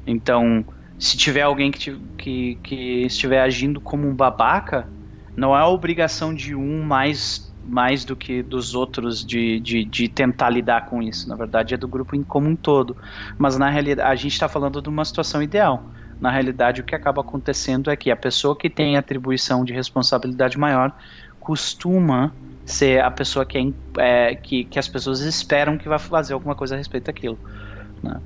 [0.06, 0.64] Então,
[1.00, 4.88] se tiver alguém que, que, que estiver agindo como um babaca,
[5.36, 10.08] não é a obrigação de um mais mais do que dos outros de, de, de,
[10.08, 11.28] tentar lidar com isso.
[11.28, 12.96] Na verdade, é do grupo em como um todo.
[13.40, 15.90] Mas na realidade, a gente está falando de uma situação ideal.
[16.20, 20.58] Na realidade, o que acaba acontecendo é que a pessoa que tem atribuição de responsabilidade
[20.58, 20.96] maior
[21.40, 22.34] costuma
[22.66, 26.56] ser a pessoa que, é, é, que, que as pessoas esperam que vai fazer alguma
[26.56, 27.38] coisa a respeito daquilo.
[28.02, 28.20] Né?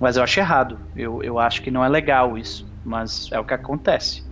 [0.00, 0.80] Mas eu acho errado.
[0.96, 2.66] Eu, eu acho que não é legal isso.
[2.84, 4.24] Mas é o que acontece.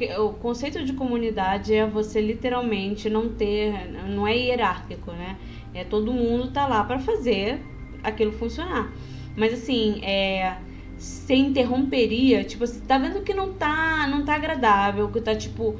[0.00, 5.36] É, o conceito de comunidade é você literalmente não ter, não é hierárquico, né?
[5.74, 7.60] É todo mundo tá lá para fazer
[8.02, 8.90] aquilo funcionar.
[9.36, 10.56] Mas assim, é,
[10.98, 15.76] você interromperia, tipo, você tá vendo que não tá, não tá agradável, que tá tipo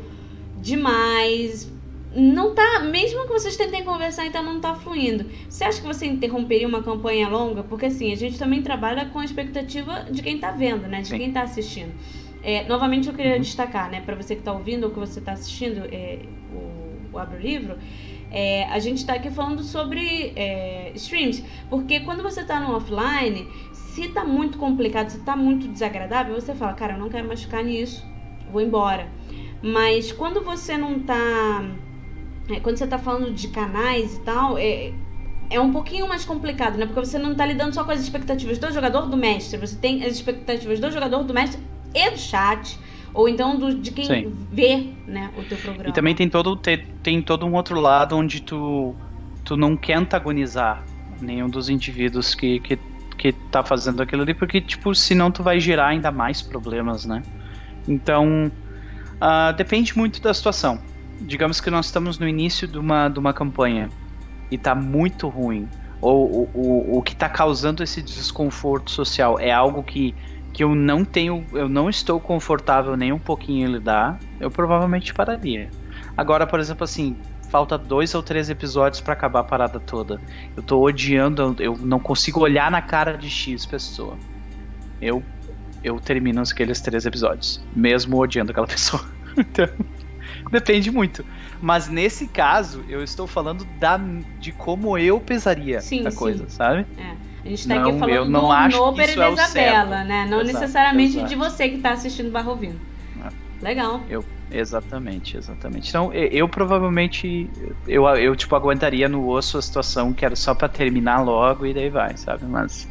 [0.61, 1.71] demais,
[2.15, 5.27] não tá, mesmo que vocês tentem conversar, então não tá fluindo.
[5.49, 7.63] Você acha que você interromperia uma campanha longa?
[7.63, 11.03] Porque assim, a gente também trabalha com a expectativa de quem tá vendo, né?
[11.03, 11.19] De Sim.
[11.19, 11.93] quem tá assistindo.
[12.43, 13.41] É, novamente eu queria uhum.
[13.41, 16.21] destacar, né, para você que está ouvindo ou que você está assistindo é,
[16.53, 17.77] o, o Abre o Livro,
[18.31, 23.49] é, a gente está aqui falando sobre é, streams, porque quando você está no offline,
[23.99, 27.43] se está muito complicado, se está muito desagradável, você fala, cara, eu não quero mais
[27.43, 28.07] ficar nisso,
[28.51, 29.09] vou embora.
[29.61, 31.65] Mas quando você não está,
[32.49, 34.93] é, quando você está falando de canais e tal, é,
[35.51, 36.87] é um pouquinho mais complicado, né?
[36.87, 40.05] Porque você não está lidando só com as expectativas do jogador do mestre, você tem
[40.05, 41.61] as expectativas do jogador do mestre
[41.93, 42.79] e do chat,
[43.13, 44.33] ou então do, de quem Sim.
[44.53, 45.89] vê né, o teu programa.
[45.89, 48.95] E também tem todo, tem, tem todo um outro lado onde tu,
[49.45, 50.87] tu não quer antagonizar
[51.21, 52.79] nenhum dos indivíduos que, que,
[53.19, 57.21] que tá fazendo aquilo ali, porque, tipo, senão tu vai gerar ainda mais problemas, né?
[57.87, 58.51] Então,
[59.21, 60.79] uh, depende muito da situação.
[61.21, 63.89] Digamos que nós estamos no início de uma, de uma campanha
[64.51, 65.69] e tá muito ruim,
[66.01, 70.15] ou o, o, que tá causando esse desconforto social é algo que
[70.51, 75.15] que eu não tenho, eu não estou confortável nem um pouquinho em lidar, eu provavelmente
[75.15, 75.71] pararia.
[76.17, 77.17] Agora, por exemplo, assim,
[77.49, 80.21] falta dois ou três episódios para acabar a parada toda.
[80.57, 84.17] Eu tô odiando, eu não consigo olhar na cara de X pessoa.
[85.01, 85.23] Eu
[85.83, 89.05] eu termino aqueles três episódios, mesmo odiando aquela pessoa.
[89.37, 89.69] então,
[90.51, 91.25] depende muito.
[91.61, 93.99] Mas nesse caso, eu estou falando da,
[94.39, 96.87] de como eu pesaria sim, a coisa, sabe?
[96.97, 97.29] É.
[97.45, 100.27] A gente está aqui falando não do Noper e da Isabela, né?
[100.29, 101.29] Não exato, necessariamente exato.
[101.29, 102.79] de você que está assistindo Barrovino.
[103.25, 103.65] É.
[103.65, 104.03] Legal.
[104.09, 105.89] Eu, exatamente, exatamente.
[105.89, 107.53] Então, eu, provavelmente,
[107.87, 111.75] eu, eu, tipo, aguentaria no osso a situação que era só para terminar logo e
[111.75, 112.47] daí vai, sabe?
[112.47, 112.89] Mas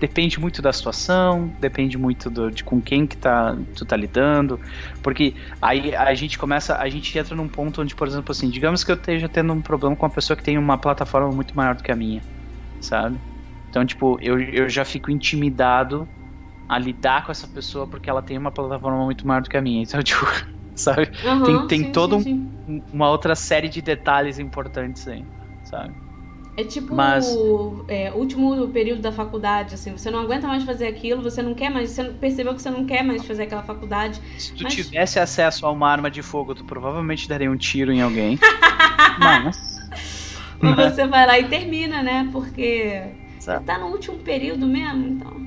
[0.00, 4.60] depende muito da situação, depende muito do, de com quem que tá, tu tá lidando,
[5.02, 8.84] porque aí a gente começa, a gente entra num ponto onde, por exemplo, assim, digamos
[8.84, 11.76] que eu esteja tendo um problema com uma pessoa que tem uma plataforma muito maior
[11.76, 12.24] do que a minha,
[12.80, 13.22] sabe?
[13.68, 16.10] Então, tipo, eu, eu já fico intimidado
[16.68, 19.62] a lidar com essa pessoa porque ela tem uma plataforma muito maior do que a
[19.62, 19.82] minha.
[19.82, 20.26] Então, tipo,
[20.80, 21.10] sabe?
[21.24, 25.24] Uhum, tem tem sim, toda um, uma outra série de detalhes importantes aí,
[25.64, 25.94] sabe?
[26.56, 27.24] É tipo Mas...
[27.28, 31.54] o é, último período da faculdade, assim, você não aguenta mais fazer aquilo, você não
[31.54, 34.20] quer mais, você percebeu que você não quer mais fazer aquela faculdade.
[34.36, 34.74] Se tu mas...
[34.74, 38.36] tivesse acesso a uma arma de fogo, tu provavelmente daria um tiro em alguém.
[39.20, 39.56] mas...
[40.60, 42.28] mas você vai lá e termina, né?
[42.32, 43.02] Porque
[43.38, 45.46] você tá no último período mesmo, então.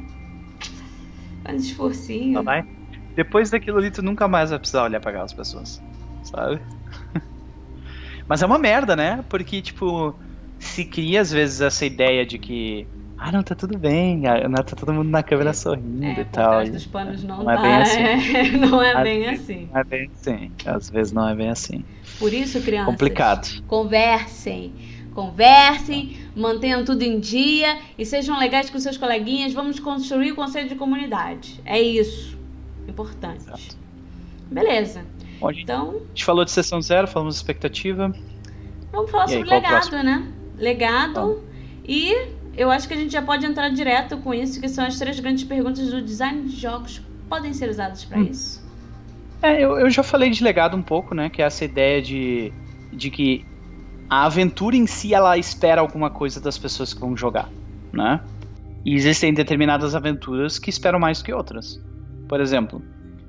[1.44, 2.36] Faz esforcinho.
[2.36, 2.81] Tá vai.
[3.16, 5.82] Depois daquilo ali, tu nunca mais vai precisar olhar pra aquelas pessoas.
[6.24, 6.62] Sabe?
[8.28, 9.24] Mas é uma merda, né?
[9.30, 10.18] Porque, tipo,
[10.60, 12.88] se cria às vezes essa ideia de que.
[13.18, 14.26] Ah, não, tá tudo bem.
[14.26, 16.68] Ah, não, tá todo mundo na câmera sorrindo é, e tal.
[16.68, 18.02] Dos panos não, não é bem assim.
[18.02, 19.70] É, não é bem assim.
[19.72, 20.52] Não é bem assim.
[20.66, 21.86] Às vezes não é bem assim.
[22.18, 22.92] Por isso, crianças.
[22.92, 23.48] Complicado.
[23.68, 24.74] Conversem
[25.14, 29.52] Conversem, mantenham tudo em dia e sejam legais com seus coleguinhas.
[29.52, 31.60] Vamos construir o conceito de comunidade.
[31.66, 32.41] É isso.
[32.88, 33.42] Importante.
[33.42, 33.78] Exato.
[34.50, 35.06] Beleza.
[35.40, 38.14] Bom, a gente, então, a gente falou de sessão zero, falamos de expectativa.
[38.92, 40.32] Vamos falar e sobre aí, legado, né?
[40.58, 41.52] Legado
[41.88, 42.16] e
[42.56, 45.20] eu acho que a gente já pode entrar direto com isso, que são as três
[45.20, 48.24] grandes perguntas do design de jogos podem ser usadas para hum.
[48.30, 48.62] isso.
[49.42, 51.30] É, eu, eu já falei de legado um pouco, né?
[51.30, 52.54] Que é essa ideia de,
[52.92, 53.46] de que
[54.10, 57.50] a aventura em si ela espera alguma coisa das pessoas que vão jogar,
[57.92, 58.22] né?
[58.86, 61.82] E existem determinadas aventuras que esperam mais que outras.
[62.32, 62.82] Por exemplo,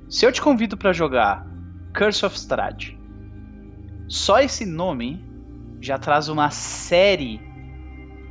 [0.09, 1.45] se eu te convido para jogar
[1.93, 2.97] Curse of Strahd,
[4.07, 5.21] só esse nome
[5.81, 7.41] já traz uma série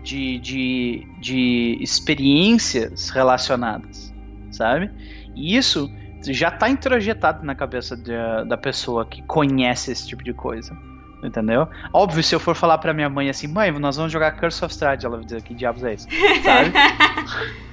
[0.01, 4.13] de, de, de experiências relacionadas,
[4.49, 4.89] sabe?
[5.35, 5.93] E isso
[6.25, 8.13] já está introjetado na cabeça de,
[8.47, 10.73] da pessoa que conhece esse tipo de coisa.
[11.21, 11.67] Entendeu?
[11.91, 14.73] Óbvio, se eu for falar pra minha mãe assim, mãe, nós vamos jogar Curse of
[14.73, 16.07] Strahd, ela vai dizer, que diabos é isso?
[16.45, 16.71] Sabe?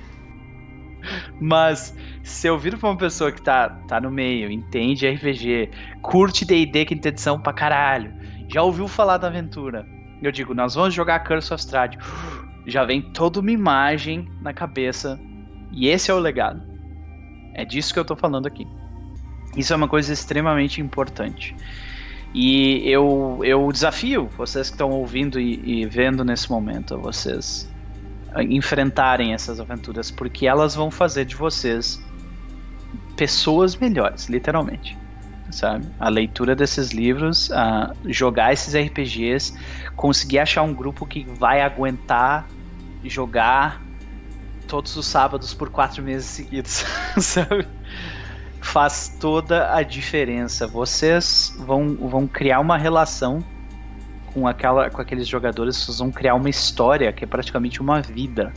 [1.41, 1.95] Mas
[2.29, 5.71] se eu vir pra uma pessoa que tá, tá no meio, entende RPG,
[6.03, 8.13] curte D&D quinta edição pra caralho,
[8.49, 9.87] já ouviu falar da aventura,
[10.23, 11.99] eu digo, nós vamos jogar Curse of Strahd,
[12.67, 15.19] já vem toda uma imagem na cabeça
[15.73, 16.63] e esse é o legado.
[17.55, 18.67] É disso que eu tô falando aqui.
[19.57, 21.57] Isso é uma coisa extremamente importante.
[22.35, 27.73] E eu, eu desafio vocês que estão ouvindo e, e vendo nesse momento, vocês
[28.37, 32.03] enfrentarem essas aventuras, porque elas vão fazer de vocês
[33.19, 34.97] pessoas melhores, literalmente.
[35.51, 35.87] Sabe?
[35.99, 39.55] A leitura desses livros, a jogar esses RPGs,
[39.97, 42.47] conseguir achar um grupo que vai aguentar
[43.05, 43.83] jogar
[44.67, 46.85] todos os sábados por quatro meses seguidos,
[47.17, 47.67] sabe?
[48.61, 50.67] faz toda a diferença.
[50.67, 53.43] Vocês vão, vão criar uma relação
[54.33, 58.53] com, aquela, com aqueles jogadores, vocês vão criar uma história que é praticamente uma vida.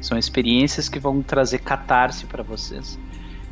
[0.00, 2.98] São experiências que vão trazer catarse para vocês.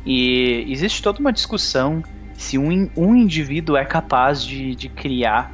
[0.05, 5.53] E existe toda uma discussão se um, um indivíduo é capaz de, de criar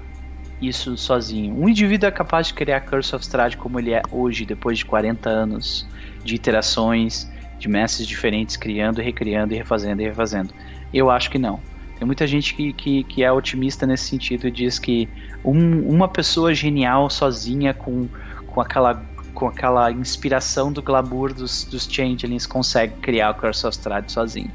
[0.61, 1.55] isso sozinho.
[1.55, 4.85] Um indivíduo é capaz de criar Curse of Strahd como ele é hoje, depois de
[4.85, 5.87] 40 anos
[6.23, 7.29] de iterações,
[7.59, 10.53] de mestres diferentes criando, recriando e refazendo e refazendo.
[10.93, 11.59] Eu acho que não.
[11.97, 15.09] Tem muita gente que, que, que é otimista nesse sentido e diz que
[15.43, 18.07] um, uma pessoa genial sozinha com,
[18.45, 19.03] com, aquela,
[19.37, 24.51] com aquela inspiração do glamour dos, dos changelings consegue criar o Curse of Strahd sozinho.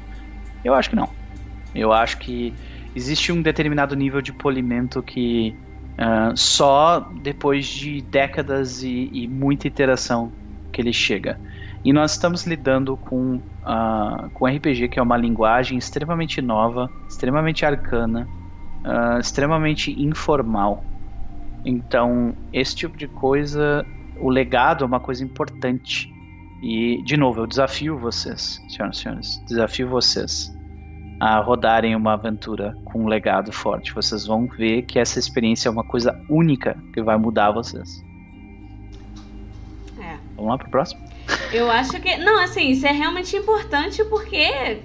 [0.61, 1.09] Eu acho que não.
[1.73, 2.53] Eu acho que
[2.93, 5.55] existe um determinado nível de polimento que
[5.93, 10.33] uh, só depois de décadas e, e muita interação
[10.73, 11.39] que ele chega.
[11.85, 17.65] E nós estamos lidando com, uh, com RPG, que é uma linguagem extremamente nova, extremamente
[17.65, 18.27] arcana,
[18.85, 20.83] uh, extremamente informal.
[21.65, 23.85] Então, esse tipo de coisa,
[24.19, 26.11] o legado é uma coisa importante.
[26.61, 30.53] E, de novo, eu desafio vocês, senhoras e senhores, desafio vocês
[31.19, 33.93] a rodarem uma aventura com um legado forte.
[33.93, 38.03] Vocês vão ver que essa experiência é uma coisa única que vai mudar vocês.
[39.99, 40.17] É.
[40.35, 41.01] Vamos lá pro próximo?
[41.51, 42.17] Eu acho que.
[42.17, 44.81] Não, assim, isso é realmente importante porque,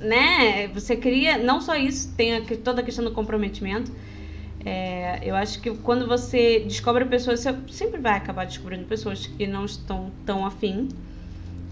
[0.00, 1.38] né, você cria.
[1.38, 3.90] Não só isso, tem a, toda a questão do comprometimento.
[4.64, 9.46] É, eu acho que quando você descobre pessoas, você sempre vai acabar descobrindo pessoas que
[9.46, 10.88] não estão tão afim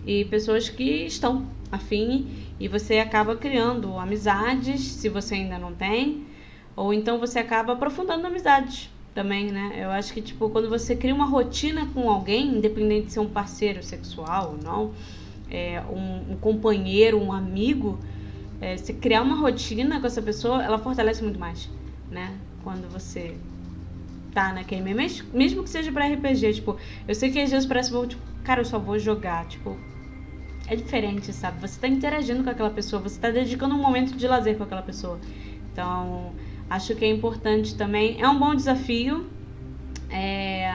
[0.07, 6.26] e pessoas que estão afim e você acaba criando amizades, se você ainda não tem,
[6.74, 9.72] ou então você acaba aprofundando amizades também, né?
[9.76, 13.28] Eu acho que, tipo, quando você cria uma rotina com alguém, independente de ser um
[13.28, 14.93] parceiro sexual ou não,
[15.51, 17.99] é, um, um companheiro, um amigo,
[18.61, 21.68] é, criar uma rotina com essa pessoa, ela fortalece muito mais,
[22.11, 22.39] né?
[22.68, 23.34] Quando você
[24.34, 27.90] tá naquele mesmo, mesmo que seja para RPG, tipo, eu sei que às vezes parece,
[28.06, 29.78] tipo, cara, eu só vou jogar, tipo,
[30.66, 31.60] é diferente, sabe?
[31.60, 34.82] Você tá interagindo com aquela pessoa, você tá dedicando um momento de lazer com aquela
[34.82, 35.18] pessoa.
[35.72, 36.34] Então,
[36.70, 38.20] Acho que é importante também.
[38.20, 39.26] É um bom desafio.
[40.10, 40.70] É,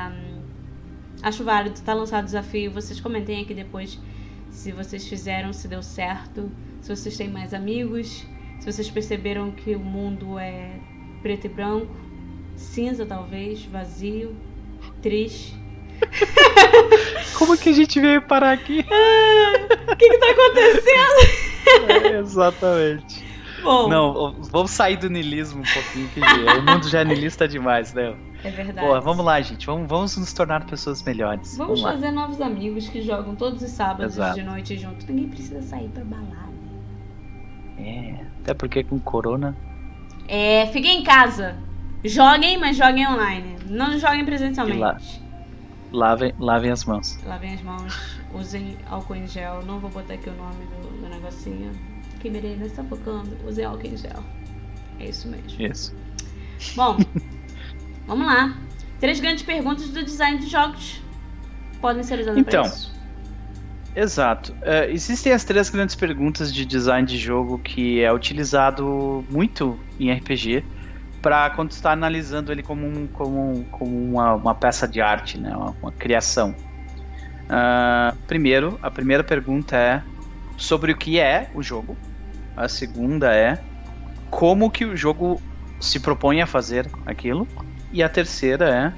[1.22, 2.72] acho válido tá lançado o desafio.
[2.72, 4.00] Vocês comentem aqui depois
[4.50, 8.26] se vocês fizeram, se deu certo, se vocês têm mais amigos,
[8.60, 10.80] se vocês perceberam que o mundo é
[11.24, 11.88] preto e branco,
[12.56, 14.36] cinza talvez, vazio,
[15.02, 15.56] triste.
[17.40, 18.82] Como que a gente veio parar aqui?
[18.82, 22.04] O que, que tá acontecendo?
[22.06, 23.24] É, exatamente.
[23.64, 23.88] Bom.
[23.88, 28.14] Não, vamos sair do nilismo um pouquinho, que o mundo já é nilista demais, né?
[28.44, 28.86] É verdade.
[28.86, 29.66] Pô, vamos lá, gente.
[29.66, 31.56] Vamos, vamos nos tornar pessoas melhores.
[31.56, 34.36] Vamos, vamos fazer novos amigos que jogam todos os sábados Exato.
[34.36, 35.06] de noite junto.
[35.08, 36.52] Ninguém precisa sair pra balada.
[37.78, 39.56] É, até porque com corona.
[40.28, 41.56] É, fiquem em casa.
[42.04, 43.56] Joguem, mas joguem online.
[43.66, 44.80] Não joguem presencialmente.
[44.80, 44.98] Lá,
[45.92, 47.18] lavem, lavem as mãos.
[47.26, 48.20] Lavem as mãos.
[48.34, 49.64] Usem álcool em gel.
[49.66, 51.72] Não vou botar aqui o nome do, do negocinho.
[52.20, 54.24] Kimerei está focando, use álcool em gel.
[55.00, 55.62] É isso mesmo.
[55.62, 55.96] Isso.
[56.76, 56.98] Bom,
[58.08, 58.58] vamos lá.
[59.00, 61.02] Três grandes perguntas do design de jogos
[61.82, 62.93] podem ser usadas Então, para isso.
[63.96, 64.56] Exato.
[64.64, 70.12] É, existem as três grandes perguntas de design de jogo que é utilizado muito em
[70.12, 70.64] RPG
[71.22, 75.56] para quando está analisando ele como, um, como, como uma, uma, peça de arte, né?
[75.56, 76.56] uma, uma criação.
[77.44, 80.04] Uh, primeiro, a primeira pergunta é
[80.58, 81.96] sobre o que é o jogo.
[82.58, 83.60] A segunda é
[84.30, 85.42] como que o jogo
[85.80, 87.48] se propõe a fazer aquilo.
[87.92, 88.94] E a terceira é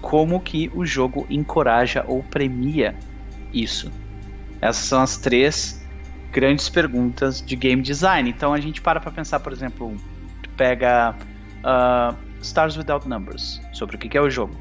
[0.00, 2.94] como que o jogo encoraja ou premia
[3.52, 3.90] isso.
[4.60, 5.80] Essas são as três
[6.32, 8.28] grandes perguntas de game design.
[8.28, 9.96] Então a gente para para pensar, por exemplo,
[10.56, 11.16] pega
[11.64, 14.54] uh, Stars Without Numbers, sobre o que é o jogo.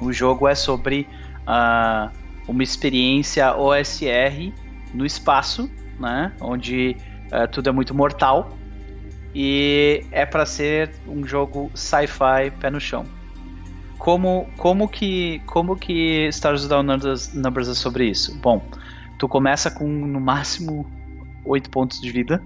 [0.00, 1.08] O jogo é sobre
[1.42, 2.10] uh,
[2.46, 4.52] uma experiência OSR
[4.94, 6.96] no espaço, né, onde
[7.32, 8.56] uh, tudo é muito mortal
[9.34, 13.04] e é para ser um jogo sci-fi pé no chão.
[13.98, 18.38] Como, como que como que Stars Numbers, Numbers é sobre isso?
[18.40, 18.62] Bom,
[19.18, 20.86] tu começa com no máximo
[21.44, 22.42] 8 pontos de vida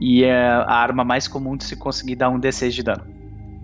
[0.00, 3.04] e é a arma mais comum de se conseguir dar um D6 de dano.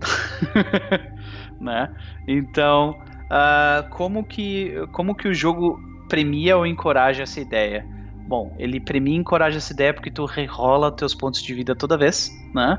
[1.59, 1.89] né?
[2.27, 2.91] Então,
[3.25, 7.85] uh, como que como que o jogo premia ou encoraja essa ideia?
[8.27, 11.97] Bom, ele premia e encoraja essa ideia porque tu rerola teus pontos de vida toda
[11.97, 12.77] vez, né?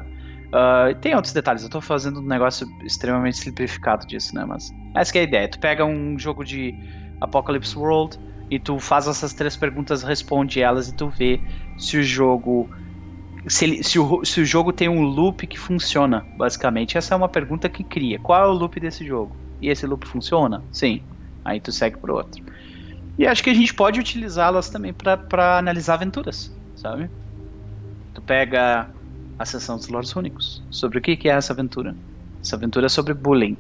[0.53, 4.45] Uh, tem outros detalhes, eu tô fazendo um negócio extremamente simplificado disso, né?
[4.45, 5.49] Mas essa é a ideia.
[5.49, 6.75] Tu pega um jogo de
[7.23, 8.19] Apocalypse World
[8.51, 11.41] e tu faz essas três perguntas, responde elas e tu vê
[11.79, 12.69] se o jogo.
[13.47, 16.99] Se, ele, se, o, se o jogo tem um loop que funciona, basicamente.
[16.99, 18.19] Essa é uma pergunta que cria.
[18.19, 19.35] Qual é o loop desse jogo?
[19.59, 20.63] E esse loop funciona?
[20.71, 21.03] Sim.
[21.45, 22.45] Aí tu segue pro outro.
[23.19, 27.11] E acho que a gente pode utilizá-las também para analisar aventuras, sabe?
[28.15, 28.91] Tu pega
[29.39, 30.63] a sessão dos Lords Únicos.
[30.71, 31.97] Sobre o que, que é essa aventura?
[32.43, 33.57] Essa aventura é sobre bullying.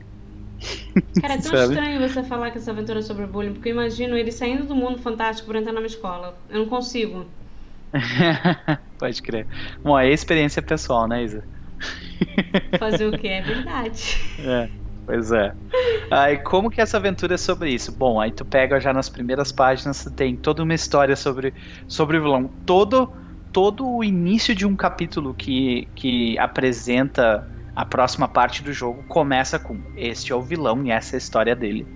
[1.20, 4.16] Cara, é tão estranho você falar que essa aventura é sobre bullying, porque eu imagino
[4.16, 6.36] ele saindo do mundo fantástico por entrar numa escola.
[6.48, 7.26] Eu não consigo.
[8.98, 9.46] Pode crer.
[9.82, 11.44] Bom, é experiência pessoal, né, Isa?
[12.78, 13.28] Fazer o que?
[13.28, 14.16] É verdade.
[14.38, 14.82] É.
[15.04, 15.52] Pois é.
[16.10, 17.90] Aí, como que essa aventura é sobre isso?
[17.96, 21.54] Bom, aí tu pega já nas primeiras páginas, tem toda uma história sobre,
[21.88, 22.54] sobre o vilão.
[22.64, 23.12] Todo,
[23.52, 29.58] todo o início de um capítulo que, que apresenta a próxima parte do jogo começa
[29.58, 31.86] com este é o vilão e essa é a história dele.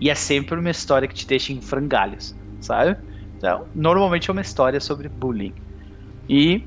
[0.00, 2.96] E é sempre uma história que te deixa em frangalhos, sabe?
[3.36, 5.54] Então, normalmente é uma história sobre bullying.
[6.28, 6.62] E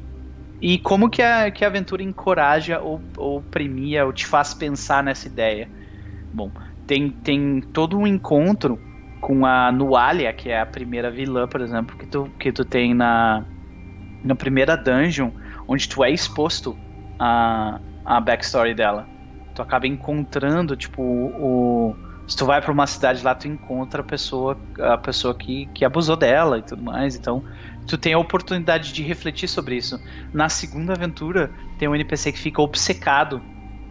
[0.62, 5.02] e como que a, que a aventura encoraja ou, ou premia ou te faz pensar
[5.02, 5.70] nessa ideia?
[6.34, 6.52] Bom,
[6.86, 8.78] tem, tem todo um encontro
[9.22, 12.94] com a Nualia, que é a primeira vilã, por exemplo, que tu, que tu tem
[12.94, 13.46] na,
[14.24, 15.32] na primeira dungeon,
[15.68, 16.80] onde tu é exposto
[17.18, 19.10] a, a backstory dela.
[19.54, 22.00] Tu acaba encontrando, tipo, o.
[22.28, 25.84] Se tu vai para uma cidade lá, tu encontra a pessoa, a pessoa que, que
[25.84, 27.16] abusou dela e tudo mais.
[27.16, 27.44] Então,
[27.86, 30.00] tu tem a oportunidade de refletir sobre isso.
[30.32, 33.44] Na segunda aventura, tem um NPC que fica obcecado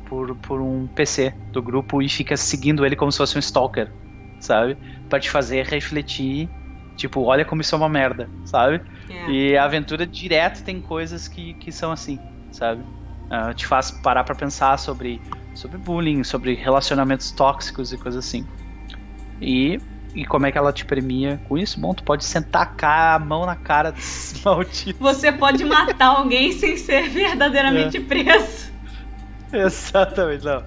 [0.04, 3.92] por, por um PC do grupo e fica seguindo ele como se fosse um stalker,
[4.38, 4.78] sabe?
[5.08, 6.52] Pra te fazer refletir,
[6.98, 8.82] tipo, olha como isso é uma merda, sabe?
[9.08, 9.30] É.
[9.30, 12.18] E a aventura direto tem coisas que, que são assim,
[12.50, 12.82] sabe?
[13.30, 15.22] Uh, te faz parar para pensar sobre,
[15.54, 18.44] sobre bullying, sobre relacionamentos tóxicos e coisas assim.
[19.40, 19.78] E,
[20.14, 21.80] e como é que ela te premia com isso?
[21.80, 24.98] Bom, tu pode sentar a mão na cara desse maldito.
[24.98, 28.00] Você pode matar alguém sem ser verdadeiramente é.
[28.00, 28.72] preso.
[29.52, 30.64] Exatamente, não.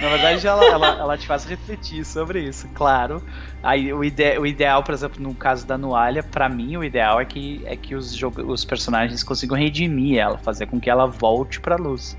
[0.00, 3.22] Na verdade, ela, ela, ela te faz refletir sobre isso, claro.
[3.62, 7.20] Aí, o, ide o ideal, por exemplo, no caso da Nualha, para mim, o ideal
[7.20, 11.60] é que, é que os, os personagens consigam redimir ela, fazer com que ela volte
[11.60, 12.16] pra luz.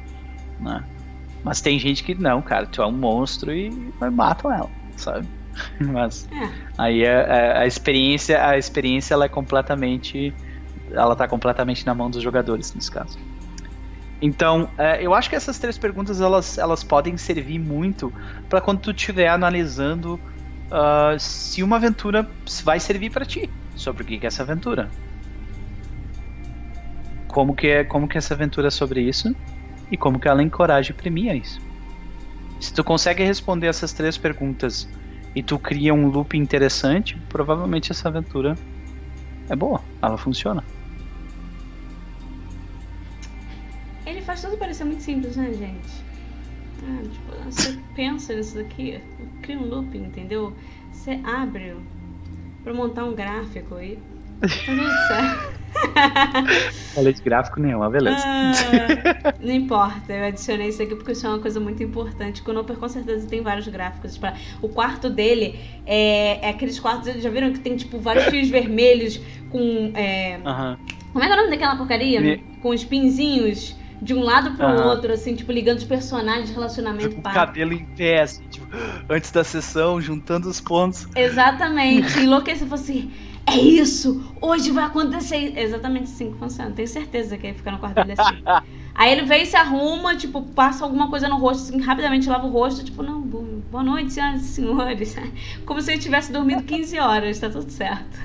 [0.60, 0.84] Né?
[1.44, 3.70] Mas tem gente que não, cara, tu é um monstro e
[4.12, 5.28] matam ela, sabe?
[5.80, 6.50] Mas é.
[6.78, 10.34] aí a, é, a, é, a, experiência, a experiência ela é completamente.
[10.92, 13.18] Ela tá completamente na mão dos jogadores nesse caso.
[14.26, 18.10] Então, é, eu acho que essas três perguntas elas, elas podem servir muito
[18.48, 20.16] para quando tu estiver analisando
[20.72, 22.26] uh, se uma aventura
[22.64, 24.90] vai servir para ti, sobre o que é essa aventura.
[27.28, 29.36] Como que, é, como que essa aventura é sobre isso
[29.92, 31.60] e como que ela encoraja e premia isso.
[32.62, 34.88] Se tu consegue responder essas três perguntas
[35.36, 38.58] e tu cria um loop interessante, provavelmente essa aventura
[39.50, 40.64] é boa, ela funciona.
[44.44, 46.04] Tudo parecer muito simples, né, gente?
[46.84, 49.00] Ah, tipo, você pensa nisso daqui,
[49.42, 50.54] cria um loop, entendeu?
[50.92, 51.78] Você abre
[52.62, 53.98] para montar um gráfico e
[55.08, 55.50] tá.
[56.94, 58.22] Falei de gráfico nenhum, beleza.
[58.26, 62.44] Ah, não importa, eu adicionei isso aqui porque isso é uma coisa muito importante.
[62.46, 64.18] O Noper com certeza tem vários gráficos.
[64.18, 64.34] Pra...
[64.62, 69.22] O quarto dele é, é aqueles quartos, já viram que tem tipo vários fios vermelhos
[69.50, 69.94] com.
[69.96, 70.38] É...
[70.46, 70.78] Uhum.
[71.14, 72.20] Como é que é o nome daquela porcaria?
[72.20, 72.38] E...
[72.60, 74.88] Com os pinzinhos de um lado pro uhum.
[74.88, 77.18] outro, assim, tipo, ligando os personagens, relacionamento.
[77.18, 78.68] O cabelo em pé, assim, tipo,
[79.10, 81.08] antes da sessão, juntando os pontos.
[81.16, 82.20] Exatamente.
[82.22, 83.12] Enlouquecer, assim,
[83.48, 84.24] é isso!
[84.42, 85.58] Hoje vai acontecer.
[85.58, 86.72] Exatamente assim que funciona.
[86.72, 88.44] Tenho certeza que ele fica no quarto dele assim.
[88.96, 92.52] Aí ele vem, se arruma, tipo, passa alguma coisa no rosto, assim, rapidamente lava o
[92.52, 95.16] rosto, tipo, não, boa noite, senhoras e senhores.
[95.66, 98.20] Como se ele tivesse dormido 15 horas, tá tudo certo.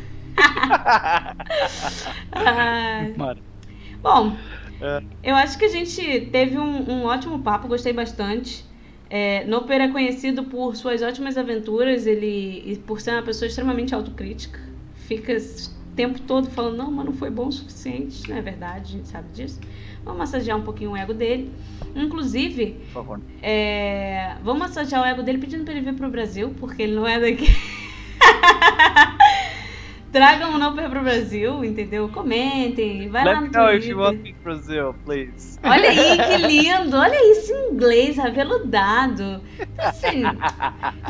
[4.02, 4.36] Bom,
[4.80, 5.02] é.
[5.22, 8.64] Eu acho que a gente teve um, um ótimo papo, gostei bastante.
[9.10, 13.94] É, Noper é conhecido por suas ótimas aventuras, ele e por ser uma pessoa extremamente
[13.94, 14.60] autocrítica.
[14.94, 18.28] Fica o tempo todo falando, não, mas não foi bom o suficiente.
[18.28, 19.58] Não é verdade, a gente sabe disso.
[20.04, 21.50] Vamos massagear um pouquinho o ego dele.
[21.94, 23.20] Inclusive, por favor.
[23.42, 27.06] É, vamos massagear o ego dele pedindo para ele vir pro Brasil, porque ele não
[27.06, 27.46] é daqui.
[30.12, 32.08] Tragam o Noper pro Brasil, entendeu?
[32.08, 33.74] Comentem, vai Let lá no Twitter.
[33.74, 35.58] if you want me Brazil, please.
[35.62, 36.96] Olha aí, que lindo!
[36.96, 39.42] Olha isso em inglês, aveludado.
[39.58, 40.22] Então, assim,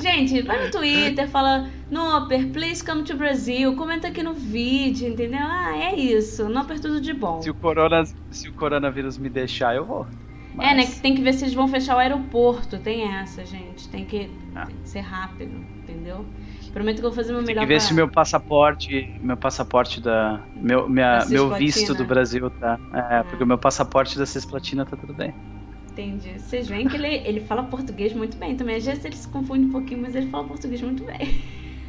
[0.01, 5.40] gente, vai no Twitter, fala Noper, please come to Brazil, comenta aqui no vídeo, entendeu?
[5.42, 7.40] Ah, é isso, Noper tudo de bom.
[7.40, 10.07] Se o, corona, se o coronavírus me deixar, eu vou.
[10.55, 10.72] Mas...
[10.72, 10.86] É, né?
[11.01, 12.78] Tem que ver se eles vão fechar o aeroporto.
[12.78, 13.88] Tem essa, gente.
[13.88, 14.66] Tem que, ah.
[14.66, 16.26] tem que ser rápido, entendeu?
[16.79, 17.62] Prometo que eu vou fazer meu melhor.
[17.62, 17.89] Tem que ver pra...
[17.89, 23.24] se meu passaporte, meu passaporte da, meu, minha, meu visto do Brasil tá, é, ah.
[23.29, 25.35] porque o meu passaporte da Cisplatina tá tudo bem.
[25.91, 26.39] Entendi.
[26.39, 28.76] Vocês veem que ele, ele fala português muito bem também.
[28.76, 31.43] Às vezes ele se confunde um pouquinho, mas ele fala português muito bem.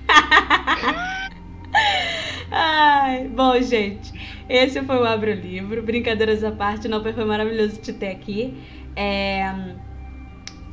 [2.50, 4.12] Ai, bom, gente,
[4.50, 5.84] esse foi o Abre o Livro.
[5.84, 8.58] Brincadeiras à parte, não foi maravilhoso te ter aqui.
[8.96, 9.76] É...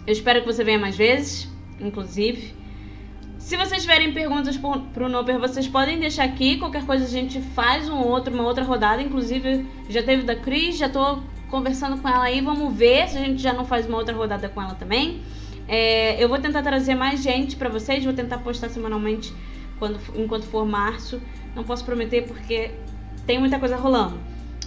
[0.06, 2.56] Eu espero que você venha mais vezes, inclusive.
[3.46, 4.58] Se vocês tiverem perguntas
[4.92, 6.58] pro Noper, vocês podem deixar aqui.
[6.58, 9.00] Qualquer coisa a gente faz um outro, uma outra rodada.
[9.00, 12.40] Inclusive, já teve da Cris, já tô conversando com ela aí.
[12.40, 15.22] Vamos ver se a gente já não faz uma outra rodada com ela também.
[15.68, 18.04] É, eu vou tentar trazer mais gente para vocês.
[18.04, 19.32] Vou tentar postar semanalmente
[19.78, 21.22] quando, enquanto for março.
[21.54, 22.72] Não posso prometer porque
[23.28, 24.18] tem muita coisa rolando.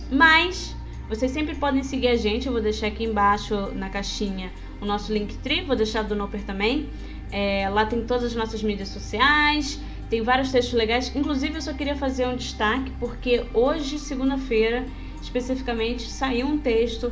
[0.10, 0.74] Mas
[1.10, 2.48] vocês sempre podem seguir a gente.
[2.48, 5.66] Eu vou deixar aqui embaixo na caixinha o nosso Linktree.
[5.66, 6.88] Vou deixar do Noper também.
[7.32, 11.16] É, lá tem todas as nossas mídias sociais, tem vários textos legais.
[11.16, 14.86] Inclusive, eu só queria fazer um destaque porque hoje, segunda-feira,
[15.22, 17.12] especificamente, saiu um texto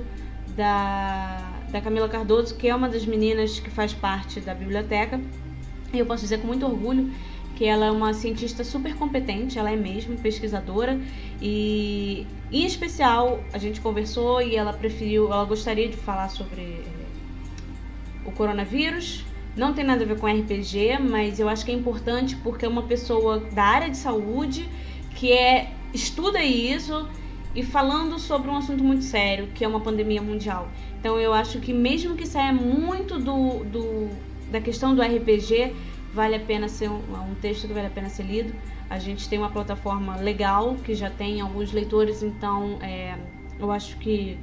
[0.55, 5.19] da, da Camila Cardoso, que é uma das meninas que faz parte da biblioteca.
[5.93, 7.11] E eu posso dizer com muito orgulho
[7.57, 10.99] que ela é uma cientista super competente, ela é mesmo pesquisadora
[11.41, 17.07] e em especial a gente conversou e ela preferiu, ela gostaria de falar sobre eh,
[18.23, 19.25] o coronavírus,
[19.57, 22.67] não tem nada a ver com RPG, mas eu acho que é importante porque é
[22.69, 24.69] uma pessoa da área de saúde
[25.15, 27.07] que é estuda isso
[27.55, 30.69] e falando sobre um assunto muito sério, que é uma pandemia mundial.
[30.99, 34.09] Então eu acho que mesmo que saia muito do, do
[34.51, 35.75] da questão do RPG,
[36.13, 37.01] vale a pena ser um,
[37.31, 38.53] um texto que vale a pena ser lido.
[38.89, 43.17] A gente tem uma plataforma legal que já tem alguns leitores, então é,
[43.59, 44.37] eu acho que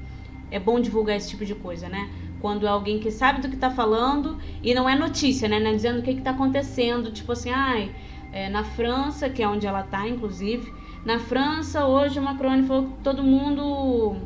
[0.50, 2.10] é bom divulgar esse tipo de coisa, né?
[2.44, 5.58] Quando é alguém que sabe do que está falando e não é notícia, né?
[5.58, 7.10] Não é dizendo o que está acontecendo.
[7.10, 7.90] Tipo assim, ai,
[8.30, 10.70] é, na França, que é onde ela está, inclusive,
[11.06, 14.18] na França, hoje o Macron falou que todo mundo.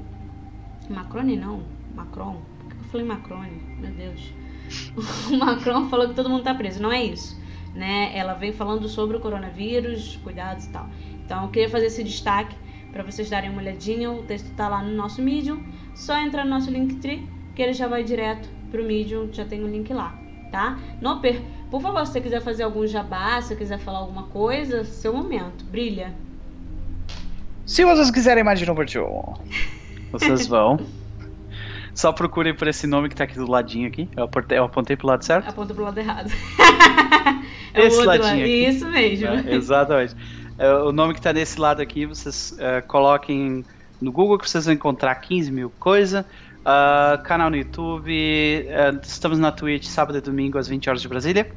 [0.91, 1.63] Macron não,
[1.95, 2.43] Macron.
[2.59, 3.45] Por que eu falei Macron?
[3.79, 4.35] Meu Deus.
[5.31, 6.83] O Macron falou que todo mundo está preso.
[6.83, 7.41] Não é isso.
[7.73, 8.11] Né?
[8.19, 10.89] Ela vem falando sobre o coronavírus, cuidados e tal.
[11.25, 12.57] Então eu queria fazer esse destaque
[12.91, 14.11] para vocês darem uma olhadinha.
[14.11, 15.63] O texto está lá no nosso Medium.
[15.95, 19.67] Só entrar no nosso Linktree que ele já vai direto pro Medium, já tem o
[19.67, 20.17] um link lá,
[20.53, 20.79] tá?
[21.01, 24.85] Noper, por favor, se você quiser fazer algum jabá, se você quiser falar alguma coisa,
[24.85, 26.15] seu momento, brilha.
[27.67, 28.87] Se vocês quiserem mais de número
[30.13, 30.79] vocês vão.
[31.93, 34.09] Só procurem por esse nome que tá aqui do ladinho aqui.
[34.17, 35.49] Eu apontei, eu apontei pro lado certo?
[35.49, 36.31] Apontou pro lado errado.
[37.75, 38.67] é esse ladinho aqui.
[38.67, 39.27] Isso mesmo.
[39.27, 40.15] É, exatamente.
[40.57, 43.65] É, o nome que tá nesse lado aqui, vocês é, coloquem
[44.01, 46.25] no Google que vocês vão encontrar 15 mil coisas.
[46.61, 51.09] Uh, canal no YouTube, uh, estamos na Twitch sábado e domingo às 20 horas de
[51.09, 51.51] Brasília.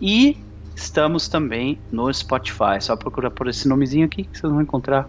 [0.00, 0.36] E
[0.74, 2.80] estamos também no Spotify.
[2.80, 5.08] Só procura por esse nomezinho aqui que vocês vão encontrar.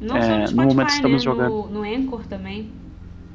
[0.00, 1.24] Não é, só no, Spotify, no momento que estamos né?
[1.24, 1.50] jogando.
[1.50, 2.70] No, no Anchor também.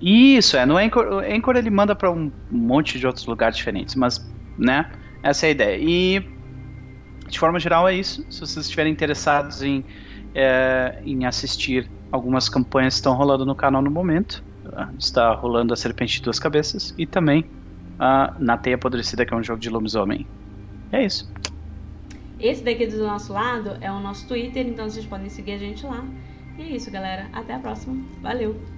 [0.02, 0.66] Isso, é.
[0.66, 4.26] No Anchor, o Anchor ele manda para um monte de outros lugares diferentes, mas,
[4.58, 4.92] né?
[5.24, 5.78] Essa é a ideia.
[5.82, 6.36] E
[7.28, 8.26] de forma geral é isso.
[8.30, 9.84] Se vocês estiverem interessados em,
[10.34, 14.44] é, em assistir algumas campanhas que estão rolando no canal no momento,
[14.98, 17.46] está rolando a Serpente de Duas Cabeças e também
[18.00, 20.28] a Na Teia Apodrecida, que é um jogo de lobisomem.
[20.92, 21.32] É isso.
[22.40, 25.86] Esse daqui do nosso lado é o nosso Twitter, então vocês podem seguir a gente
[25.86, 26.04] lá.
[26.58, 27.30] E é isso, galera.
[27.34, 27.96] Até a próxima.
[28.22, 28.75] Valeu!